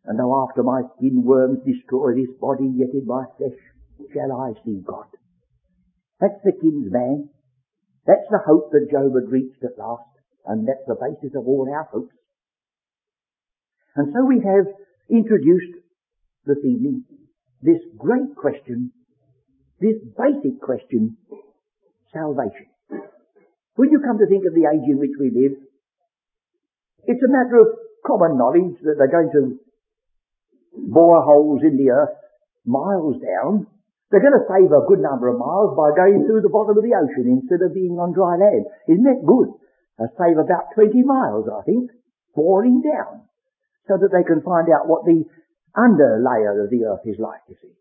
And 0.03 0.19
though 0.19 0.43
after 0.43 0.63
my 0.63 0.81
skin 0.97 1.23
worms 1.23 1.63
destroy 1.63 2.13
this 2.13 2.33
body, 2.41 2.67
yet 2.75 2.91
in 2.91 3.05
my 3.07 3.23
flesh 3.38 3.57
shall 4.11 4.36
I 4.36 4.53
see 4.65 4.83
God. 4.83 5.07
That's 6.19 6.41
the 6.43 6.51
kinsman. 6.51 7.29
That's 8.05 8.27
the 8.29 8.43
hope 8.45 8.71
that 8.71 8.91
Job 8.91 9.15
had 9.15 9.31
reached 9.31 9.63
at 9.63 9.77
last. 9.77 10.14
And 10.48 10.68
that's 10.68 10.86
the 10.88 10.96
basis 10.96 11.36
of 11.36 11.48
all 11.48 11.68
our 11.72 11.88
hopes. 11.91 12.14
And 13.96 14.14
so 14.14 14.26
we 14.26 14.43
have 14.43 14.68
introduced 15.10 15.82
this 16.46 16.58
evening 16.60 17.06
this 17.66 17.82
great 17.98 18.36
question, 18.38 18.93
this 19.82 19.98
basic 20.14 20.62
question, 20.62 21.18
salvation. 22.14 22.70
When 23.76 23.89
you 23.89 24.00
come 24.06 24.22
to 24.22 24.30
think 24.30 24.46
of 24.46 24.54
the 24.54 24.70
age 24.70 24.86
in 24.86 25.02
which 25.02 25.18
we 25.20 25.34
live, 25.34 25.58
it's 27.10 27.26
a 27.26 27.32
matter 27.34 27.58
of 27.60 27.68
common 28.06 28.38
knowledge 28.38 28.78
that 28.86 28.96
they're 29.02 29.12
going 29.12 29.34
to 29.34 29.58
bore 30.93 31.26
holes 31.26 31.62
in 31.66 31.76
the 31.76 31.89
earth 31.89 32.16
miles 32.66 33.18
down. 33.18 33.68
They're 34.12 34.24
going 34.24 34.38
to 34.38 34.48
save 34.48 34.70
a 34.70 34.86
good 34.88 35.02
number 35.02 35.28
of 35.28 35.41
miles 35.41 35.74
by 35.74 35.91
going 35.98 36.24
through 36.24 36.46
the 36.46 36.54
bottom 36.54 36.78
of 36.78 36.86
the 36.86 36.93
ocean 36.93 37.41
instead 37.41 37.66
of 37.66 37.74
being 37.74 37.98
on 37.98 38.14
dry 38.14 38.38
land. 38.38 38.70
Isn't 38.88 39.10
that 39.10 39.26
good? 39.26 39.50
They 39.98 40.12
save 40.20 40.38
about 40.38 40.76
20 40.76 41.04
miles, 41.04 41.48
I 41.48 41.64
think, 41.64 41.91
boring 42.36 42.84
down, 42.84 43.24
so 43.88 43.96
that 43.96 44.12
they 44.12 44.28
can 44.28 44.43
find 44.43 44.68
out 44.68 44.91
what 44.91 45.06
the 45.06 45.24
under 45.76 46.20
layer 46.20 46.64
of 46.64 46.70
the 46.70 46.84
earth 46.84 47.08
is 47.08 47.20
like, 47.20 47.41
you 47.48 47.56
see. 47.62 47.76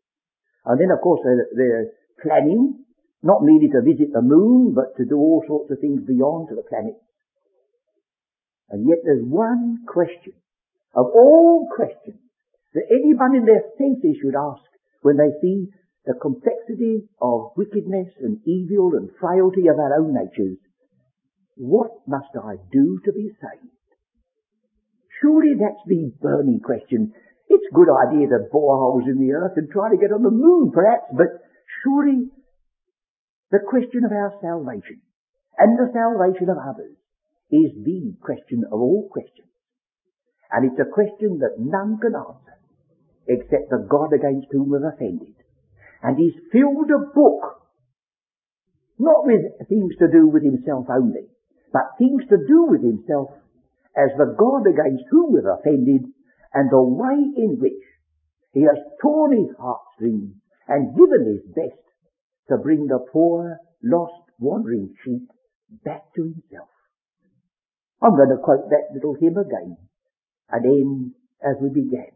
And 0.64 0.80
then, 0.80 0.90
of 0.94 1.02
course, 1.02 1.20
they're, 1.24 1.48
they're 1.54 1.90
planning, 2.22 2.84
not 3.22 3.42
merely 3.42 3.68
to 3.74 3.82
visit 3.82 4.12
the 4.12 4.22
moon, 4.22 4.74
but 4.74 4.96
to 4.96 5.04
do 5.04 5.16
all 5.16 5.42
sorts 5.46 5.70
of 5.70 5.80
things 5.80 6.06
beyond 6.06 6.48
to 6.48 6.54
the 6.54 6.66
planet. 6.68 6.96
And 8.70 8.86
yet 8.88 8.98
there's 9.04 9.26
one 9.26 9.84
question, 9.86 10.34
of 10.94 11.06
all 11.06 11.68
questions, 11.74 12.20
that 12.74 12.90
anyone 12.90 13.36
in 13.36 13.44
their 13.44 13.62
senses 13.78 14.18
should 14.22 14.34
ask 14.34 14.66
when 15.02 15.16
they 15.16 15.30
see 15.42 15.68
the 16.06 16.14
complexity 16.14 17.08
of 17.20 17.54
wickedness 17.56 18.08
and 18.20 18.38
evil 18.46 18.92
and 18.94 19.10
frailty 19.20 19.68
of 19.68 19.78
our 19.78 20.00
own 20.00 20.14
natures 20.14 20.58
what 21.56 21.90
must 22.06 22.34
I 22.34 22.56
do 22.72 23.00
to 23.04 23.12
be 23.12 23.30
saved? 23.40 23.70
Surely 25.20 25.54
that's 25.58 25.82
the 25.86 26.12
burning 26.20 26.60
question. 26.60 27.12
It's 27.48 27.68
a 27.70 27.74
good 27.74 27.88
idea 27.88 28.28
to 28.28 28.50
bore 28.50 28.76
holes 28.78 29.04
in 29.06 29.20
the 29.20 29.32
earth 29.32 29.54
and 29.56 29.70
try 29.70 29.90
to 29.90 30.00
get 30.00 30.12
on 30.12 30.22
the 30.22 30.34
moon, 30.34 30.72
perhaps, 30.72 31.06
but 31.12 31.28
surely 31.82 32.30
the 33.50 33.60
question 33.68 34.04
of 34.04 34.12
our 34.12 34.34
salvation 34.42 35.00
and 35.58 35.78
the 35.78 35.92
salvation 35.94 36.50
of 36.50 36.58
others 36.58 36.96
is 37.52 37.70
the 37.84 38.16
question 38.20 38.64
of 38.66 38.80
all 38.80 39.08
questions. 39.10 39.48
And 40.50 40.70
it's 40.70 40.80
a 40.80 40.90
question 40.90 41.38
that 41.38 41.58
none 41.58 41.98
can 42.02 42.14
answer 42.14 42.58
except 43.26 43.70
the 43.70 43.86
God 43.88 44.12
against 44.12 44.48
whom 44.50 44.70
we've 44.70 44.82
offended. 44.82 45.34
And 46.02 46.18
he's 46.18 46.36
filled 46.52 46.90
a 46.90 47.06
book 47.14 47.64
not 48.98 49.26
with 49.26 49.68
things 49.68 49.96
to 49.98 50.06
do 50.10 50.28
with 50.28 50.44
himself 50.44 50.86
only, 50.90 51.26
but 51.74 51.98
things 51.98 52.22
to 52.30 52.38
do 52.46 52.70
with 52.70 52.86
himself 52.86 53.34
as 53.98 54.14
the 54.14 54.30
God 54.38 54.62
against 54.70 55.02
whom 55.10 55.34
we've 55.34 55.42
offended 55.42 56.06
and 56.54 56.70
the 56.70 56.80
way 56.80 57.18
in 57.18 57.58
which 57.58 57.82
he 58.54 58.62
has 58.62 58.78
torn 59.02 59.34
his 59.34 59.50
heartstrings 59.58 60.38
and 60.68 60.94
given 60.94 61.26
his 61.26 61.42
best 61.50 61.82
to 62.48 62.62
bring 62.62 62.86
the 62.86 63.02
poor, 63.12 63.58
lost, 63.82 64.30
wandering 64.38 64.94
sheep 65.02 65.26
back 65.84 66.14
to 66.14 66.22
himself. 66.22 66.70
I'm 68.00 68.14
going 68.14 68.30
to 68.30 68.38
quote 68.38 68.70
that 68.70 68.94
little 68.94 69.16
hymn 69.18 69.36
again 69.36 69.76
and 70.50 70.64
end 70.64 71.12
as 71.42 71.56
we 71.60 71.70
began. 71.70 72.14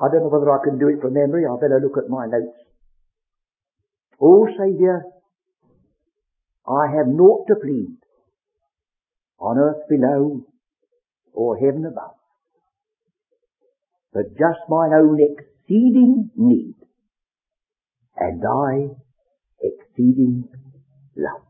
I 0.00 0.08
don't 0.08 0.24
know 0.24 0.32
whether 0.32 0.50
I 0.50 0.64
can 0.64 0.78
do 0.78 0.88
it 0.88 1.02
from 1.02 1.12
memory. 1.12 1.44
I 1.44 1.52
better 1.60 1.80
look 1.84 1.98
at 2.02 2.08
my 2.08 2.24
notes. 2.24 2.56
Oh 4.20 4.48
Saviour, 4.56 5.04
I 6.70 6.86
have 6.96 7.08
naught 7.08 7.46
to 7.48 7.56
plead, 7.56 7.96
on 9.40 9.58
earth 9.58 9.88
below 9.88 10.46
or 11.32 11.56
heaven 11.58 11.84
above, 11.84 12.14
but 14.12 14.30
just 14.38 14.60
mine 14.68 14.92
own 14.92 15.18
exceeding 15.20 16.30
need 16.36 16.74
and 18.16 18.42
thy 18.42 18.88
exceeding 19.62 20.44
love. 21.16 21.49